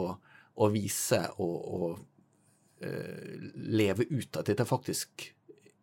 å 0.63 0.71
vise 0.71 1.19
og, 1.43 1.99
eh, 2.83 3.37
leve 3.75 4.07
ut 4.09 4.39
at 4.39 4.47
dette 4.47 4.67
faktisk 4.67 5.27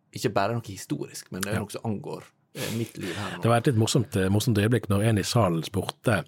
ikke 0.09 0.33
bare 0.33 0.55
er 0.55 0.57
noe 0.57 0.65
historisk, 0.71 1.29
men 1.31 1.45
det 1.45 1.53
er 1.53 1.61
noe 1.61 1.69
som 1.73 1.85
angår 1.85 2.23
uh, 2.25 2.69
mitt 2.73 2.97
liv 2.97 3.13
her 3.13 3.35
nå. 3.35 3.43
Det 3.43 3.51
var 3.51 3.61
et 3.61 3.69
litt 3.69 3.77
morsomt, 3.77 4.15
eh, 4.17 4.31
morsomt 4.33 4.57
øyeblikk 4.57 4.89
når 4.89 5.05
en 5.11 5.21
i 5.21 5.25
salen 5.27 5.61
spurte 5.67 6.23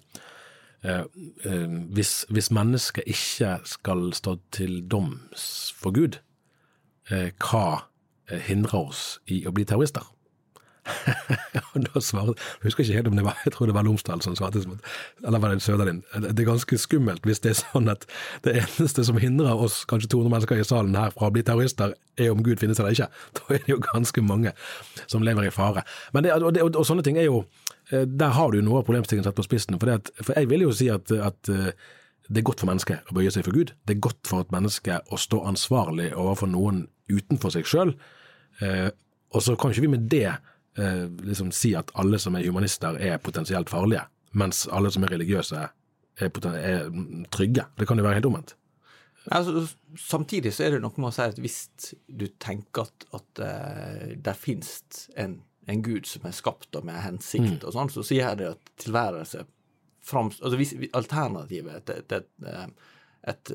uh, 0.86 1.02
hvis, 1.90 2.12
hvis 2.30 2.52
mennesket 2.54 3.10
ikke 3.10 3.56
skal 3.66 4.12
stå 4.14 4.36
til 4.54 4.84
doms 4.86 5.48
for 5.74 5.94
Gud, 5.98 6.20
hva 7.10 7.66
Eh, 8.30 8.42
hindrer 8.46 8.86
oss 8.86 9.06
i 9.26 9.42
å 9.48 9.54
bli 9.54 9.64
terrorister? 9.66 10.04
og 11.72 11.84
da 11.84 12.00
svarte, 12.02 12.32
Jeg 12.58 12.64
husker 12.64 12.82
ikke 12.82 12.96
helt 12.96 13.08
om 13.12 13.18
det 13.18 13.22
var 13.22 13.36
jeg 13.44 13.52
tror 13.54 13.68
det 13.70 13.74
var 13.76 13.84
Lomsdal 13.86 14.22
som 14.24 14.34
svarte, 14.34 14.62
eller 15.22 15.38
var 15.38 15.52
det 15.52 15.62
Søderlind. 15.62 16.02
Det 16.14 16.42
er 16.42 16.48
ganske 16.48 16.78
skummelt 16.78 17.26
hvis 17.26 17.42
det 17.44 17.52
er 17.52 17.58
sånn 17.60 17.90
at 17.92 18.06
det 18.42 18.56
eneste 18.64 19.04
som 19.06 19.20
hindrer 19.22 19.62
oss 19.62 19.82
kanskje 19.90 20.10
200 20.14 20.34
mennesker 20.34 20.58
i 20.58 20.66
salen 20.66 20.98
her 20.98 21.14
fra 21.14 21.30
å 21.30 21.34
bli 21.34 21.44
terrorister, 21.46 21.94
er 22.18 22.34
om 22.34 22.42
Gud 22.42 22.62
finnes 22.62 22.82
eller 22.82 22.94
ikke. 22.94 23.10
Da 23.38 23.46
er 23.54 23.62
det 23.62 23.74
jo 23.74 23.80
ganske 23.84 24.26
mange 24.26 24.54
som 25.06 25.22
lever 25.26 25.48
i 25.48 25.54
fare. 25.54 25.86
Det, 26.14 26.34
og, 26.34 26.50
det, 26.54 26.66
og, 26.66 26.82
sånne 26.86 27.06
ting 27.06 27.18
er 27.18 27.28
jo 27.28 27.44
eh, 27.90 28.06
Der 28.06 28.34
har 28.34 28.50
du 28.50 28.62
noe 28.62 28.82
av 28.82 28.86
problemstillingen 28.86 29.26
satt 29.26 29.38
på 29.38 29.46
spissen. 29.46 29.78
For, 29.78 29.94
at, 29.94 30.10
for 30.22 30.34
jeg 30.38 30.50
vil 30.50 30.66
jo 30.66 30.74
si 30.74 30.90
at, 30.92 31.10
at 31.14 31.52
eh, 31.52 31.74
det 32.28 32.42
er 32.42 32.48
godt 32.48 32.62
for 32.62 32.70
mennesket 32.70 33.10
å 33.10 33.16
bøye 33.18 33.30
seg 33.34 33.46
for 33.46 33.54
Gud. 33.54 33.74
Det 33.86 33.96
er 33.96 34.02
godt 34.02 34.26
for 34.30 34.42
et 34.42 34.54
menneske 34.54 34.98
å 35.10 35.20
stå 35.20 35.44
ansvarlig 35.50 36.10
overfor 36.14 36.50
noen 36.50 36.86
utenfor 37.10 37.54
seg 37.54 37.68
sjøl. 37.68 37.94
Eh, 38.62 38.88
og 39.32 39.44
så 39.44 39.56
kan 39.56 39.72
ikke 39.72 39.86
vi 39.86 39.92
med 39.94 40.08
det 40.12 40.28
eh, 40.28 41.06
liksom 41.24 41.52
si 41.56 41.74
at 41.78 41.92
alle 41.98 42.20
som 42.22 42.36
er 42.36 42.46
humanister 42.46 42.98
er 43.00 43.22
potensielt 43.22 43.72
farlige, 43.72 44.04
mens 44.38 44.66
alle 44.72 44.92
som 44.92 45.04
er 45.06 45.14
religiøse 45.16 45.62
er, 45.62 46.34
er 46.52 46.90
trygge. 47.32 47.66
Det 47.78 47.88
kan 47.88 47.98
jo 47.98 48.06
være 48.06 48.20
helt 48.20 48.28
omvendt. 48.30 48.56
Altså, 49.30 49.68
samtidig 49.98 50.50
så 50.54 50.66
er 50.66 50.74
det 50.74 50.82
noe 50.82 50.98
med 50.98 51.12
å 51.12 51.14
si 51.14 51.24
at 51.30 51.38
hvis 51.38 51.58
du 52.10 52.26
tenker 52.42 52.88
at, 52.88 53.04
at 53.14 53.42
uh, 53.42 54.06
det 54.18 54.34
finnes 54.34 54.72
en, 55.14 55.36
en, 55.70 55.82
gud 55.84 56.08
som 56.10 56.26
er 56.26 56.34
skapt 56.34 56.74
og 56.74 56.88
med 56.88 56.98
hensikt, 57.04 57.60
mm. 57.60 57.66
og 57.68 57.76
sånn, 57.76 57.92
så 57.94 58.02
sier 58.06 58.24
jeg 58.24 58.40
det 58.40 58.48
at 58.56 58.72
tilværelse 58.82 59.44
frams... 60.02 60.40
Altså 60.42 60.58
hvis 60.58 60.74
alternativet 60.90 61.86
til 61.86 62.02
et, 62.02 62.16
et, 62.18 62.50
et, 63.30 63.54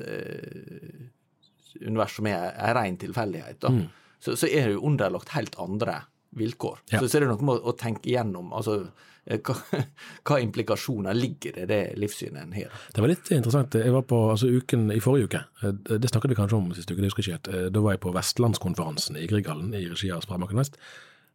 univers 1.80 2.18
som 2.18 2.26
er 2.30 2.50
en 2.52 2.76
ren 2.76 2.98
tilfeldighet, 3.00 3.68
mm 3.70 3.86
så, 4.20 4.36
så 4.36 4.46
er 4.46 4.68
det 4.68 4.78
jo 4.78 4.86
underlagt 4.86 5.34
helt 5.34 5.58
andre 5.58 6.00
vilkår. 6.38 6.78
Ja. 6.90 7.00
Så, 7.00 7.08
så 7.08 7.18
er 7.18 7.24
det 7.24 7.30
noe 7.30 7.44
med 7.44 7.60
å, 7.60 7.72
å 7.72 7.76
tenke 7.78 8.10
igjennom 8.10 8.52
altså, 8.56 8.80
eh, 9.24 9.40
hva, 9.44 9.56
hva, 10.28 10.38
implikasjoner 10.44 11.16
ligger 11.16 11.62
i 11.62 11.66
det 11.70 11.80
livssynet 12.00 12.42
en 12.42 12.56
har. 12.58 12.74
Det 12.94 13.04
var 13.04 13.12
litt 13.12 13.30
interessant. 13.34 13.78
Jeg 13.80 13.94
var 13.94 14.06
på 14.10 14.20
altså, 14.34 14.50
uken 14.50 14.90
i 14.94 15.00
forrige 15.04 15.30
uke, 15.30 15.42
eh, 15.62 15.76
det 15.94 16.12
snakket 16.12 16.34
vi 16.34 16.40
kanskje 16.40 16.60
om 16.60 16.72
siste 16.76 16.94
uke, 16.94 17.02
det 17.04 17.12
husker 17.12 17.24
jeg 17.24 17.30
ikke 17.30 17.38
helt. 17.38 17.52
Eh, 17.54 17.70
da 17.74 17.84
var 17.84 17.96
jeg 17.96 18.04
på 18.04 18.14
Vestlandskonferansen 18.16 19.20
i 19.20 19.28
Grieghallen 19.30 19.72
i 19.78 19.86
regi 19.88 20.12
av 20.14 20.24
Sparebanken 20.26 20.60
Vest. 20.60 20.80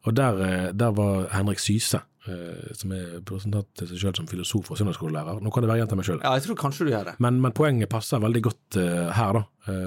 Og 0.04 0.16
der, 0.16 0.40
eh, 0.44 0.72
der 0.74 0.92
var 0.92 1.28
Henrik 1.32 1.60
Syse, 1.60 2.02
eh, 2.28 2.74
som 2.76 2.92
er 2.92 3.22
presentert 3.26 3.68
seg 3.80 4.00
selv 4.00 4.16
som 4.20 4.28
filosof 4.28 4.72
og 4.72 4.78
søndagsskolelærer. 4.78 5.40
Nå 5.40 5.50
kan 5.50 5.64
det 5.64 5.70
være 5.72 5.84
gjenta 5.84 5.96
meg 5.96 6.08
sjøl. 6.08 6.20
Ja, 6.24 6.34
jeg 6.36 6.44
tror 6.48 6.60
kanskje 6.60 6.88
du 6.88 6.92
gjør 6.92 7.06
det. 7.12 7.16
Men, 7.24 7.40
men 7.42 7.56
poenget 7.56 7.90
passer 7.90 8.20
veldig 8.20 8.44
godt 8.44 8.80
eh, 8.82 9.12
her, 9.16 9.40
da. 9.40 9.44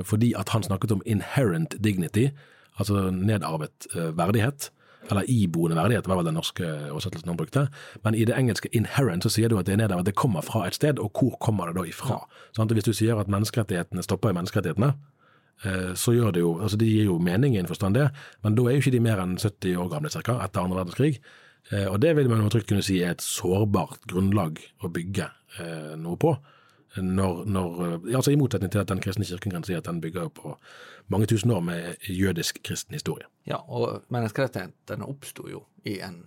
fordi 0.09 0.33
at 0.39 0.49
han 0.49 0.63
snakket 0.65 0.93
om 0.93 1.03
inherent 1.05 1.77
dignity, 1.85 2.31
altså 2.79 3.11
nedarvet 3.11 3.89
verdighet. 4.17 4.71
Eller 5.11 5.23
iboende 5.29 5.77
verdighet, 5.77 6.09
var 6.09 6.17
vel 6.19 6.27
den 6.27 6.35
norske 6.35 6.67
oversettelsen 6.91 7.29
han 7.29 7.37
brukte. 7.37 7.69
Men 8.03 8.15
i 8.15 8.25
det 8.25 8.35
engelske 8.35 8.69
inherent 8.73 9.23
så 9.23 9.31
sier 9.31 9.49
du 9.49 9.59
at 9.59 9.69
det 9.69 9.77
er 9.77 9.83
nedarvet. 9.85 10.09
Det 10.09 10.17
kommer 10.19 10.43
fra 10.43 10.65
et 10.67 10.75
sted, 10.75 10.99
og 10.99 11.13
hvor 11.15 11.37
kommer 11.41 11.69
det 11.69 11.77
da 11.77 11.85
ifra? 11.87 12.25
Sant? 12.57 12.73
Og 12.73 12.75
Hvis 12.75 12.89
du 12.89 12.93
sier 12.93 13.21
at 13.21 13.31
menneskerettighetene 13.31 14.03
stopper 14.03 14.33
i 14.33 14.39
menneskerettighetene, 14.39 14.95
så 15.97 16.13
gjør 16.13 16.33
det 16.37 16.41
jo 16.43 16.51
altså 16.61 16.77
Det 16.77 16.87
gir 16.87 17.05
jo 17.09 17.19
mening 17.19 17.55
i 17.55 17.59
en 17.59 17.67
forstand, 17.67 17.95
det, 17.97 18.11
men 18.45 18.55
da 18.55 18.63
er 18.69 18.77
jo 18.77 18.83
ikke 18.85 18.93
de 18.93 19.01
mer 19.01 19.19
enn 19.23 19.37
70 19.39 19.77
år 19.81 19.89
gamle 19.91 20.11
cirka, 20.13 20.37
etter 20.45 20.61
andre 20.61 20.77
verdenskrig. 20.83 21.21
Eh, 21.73 21.87
Og 21.91 22.01
det 22.01 22.13
vil 22.17 22.29
man 22.29 22.43
jo 22.45 22.49
trygt 22.53 22.69
kunne 22.69 22.83
si 22.85 23.01
er 23.03 23.11
et 23.17 23.25
sårbart 23.25 24.05
grunnlag 24.07 24.61
å 24.85 24.89
bygge 24.93 25.31
eh, 25.59 25.97
noe 25.97 26.17
på. 26.17 26.37
Når, 26.97 27.41
når, 27.47 27.81
eh, 28.07 28.15
altså 28.17 28.31
I 28.33 28.37
motsetning 28.41 28.71
til 28.73 28.81
at 28.81 28.89
den 28.89 29.01
kristne 29.01 29.25
kirken 29.29 29.51
kan 29.53 29.65
si 29.67 29.75
at 29.75 29.85
den 29.89 30.01
bygger 30.01 30.29
på 30.29 30.55
mange 31.13 31.27
tusen 31.27 31.51
år 31.51 31.61
med 31.61 31.97
jødisk 32.09 32.61
kristen 32.65 32.95
historie. 32.95 33.27
Ja, 33.47 33.57
og 33.69 34.05
menneskerettighetene 34.15 35.05
oppsto 35.09 35.49
jo 35.51 35.65
i 35.85 35.99
en 36.05 36.23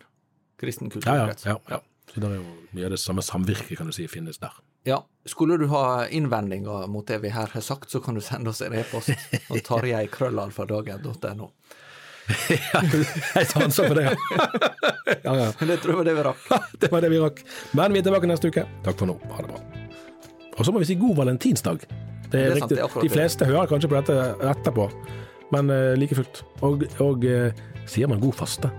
kristen 0.60 0.90
Ja, 0.90 1.00
ja, 1.16 1.26
kulturkrets. 1.30 1.46
ja, 1.46 1.56
ja. 1.70 1.80
Så 2.14 2.20
det 2.20 2.30
er 2.32 2.36
jo 2.42 2.46
mye 2.74 2.86
av 2.86 2.92
det 2.92 3.00
samme 3.00 3.22
samvirket 3.22 3.78
kan 3.78 3.88
du 3.88 3.94
si 3.94 4.08
finnes 4.10 4.38
der. 4.42 4.54
Ja, 4.90 5.04
Skulle 5.30 5.58
du 5.62 5.68
ha 5.70 6.08
innvendinger 6.08 6.88
mot 6.90 7.06
det 7.08 7.20
vi 7.22 7.30
her 7.30 7.52
har 7.54 7.62
sagt, 7.62 7.92
så 7.94 8.00
kan 8.02 8.16
du 8.18 8.22
sende 8.26 8.50
oss 8.50 8.62
en 8.66 8.74
e-post. 8.74 9.12
på 9.48 9.60
tarjeikrøllalfadagen.no. 9.68 11.50
ja, 12.50 12.82
Jeg 13.36 13.48
tar 13.50 13.64
ansvar 13.66 13.88
for 13.90 13.96
det, 14.00 14.04
ja. 14.06 14.16
ja, 15.24 15.36
ja. 15.36 15.48
Det 15.60 15.78
tror 15.82 15.94
jeg 15.94 15.98
var 16.00 16.08
det 16.10 16.16
vi 16.18 16.24
rakk. 16.28 16.44
Det 16.82 16.92
var 16.94 17.02
det 17.06 17.10
vi 17.14 17.20
rakk. 17.22 17.42
Men 17.78 17.94
vi 17.94 18.02
er 18.02 18.08
tilbake 18.10 18.30
neste 18.30 18.52
uke. 18.52 18.66
Takk 18.86 19.00
for 19.02 19.10
nå. 19.10 19.16
Ha 19.34 19.46
det 19.46 19.52
bra. 19.54 19.62
Og 20.60 20.66
så 20.68 20.74
må 20.76 20.82
vi 20.84 20.90
si 20.92 20.98
god 21.00 21.16
valentinsdag. 21.24 21.86
Det 21.86 21.90
er, 21.90 22.30
Det 22.30 22.42
er 22.44 22.60
sant, 22.62 22.74
det 22.76 22.84
er 22.84 22.94
De 22.94 23.08
det. 23.08 23.14
fleste 23.16 23.46
hører 23.50 23.70
kanskje 23.72 23.90
på 23.90 23.98
dette 23.98 24.18
etterpå, 24.52 24.86
men 25.56 25.72
uh, 25.74 25.94
like 25.98 26.18
fullt. 26.18 26.44
Og, 26.66 26.84
og 27.02 27.26
uh, 27.26 27.50
sier 27.90 28.10
man 28.12 28.22
god 28.22 28.38
faste? 28.38 28.70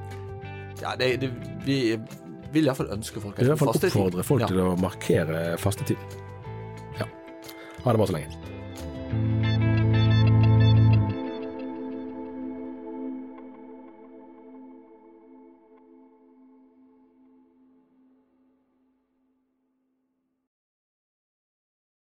Ja, 0.80 0.94
det, 0.98 1.16
det, 1.24 1.30
vi 1.66 1.80
vil 2.52 2.64
iallfall 2.66 2.90
ønske 2.96 3.20
folk 3.22 3.38
en 3.38 3.56
fastetid. 3.56 3.90
oppfordre 3.94 4.24
folk 4.26 4.40
Ja. 4.42 4.46
til 4.50 4.60
å 4.64 4.76
markere 4.80 5.56
fastetid. 5.58 5.96
Ja. 6.98 7.06
Ha 7.84 7.92
det 7.92 7.98
bra 7.98 8.06
så 8.06 8.12
lenge. 8.18 9.59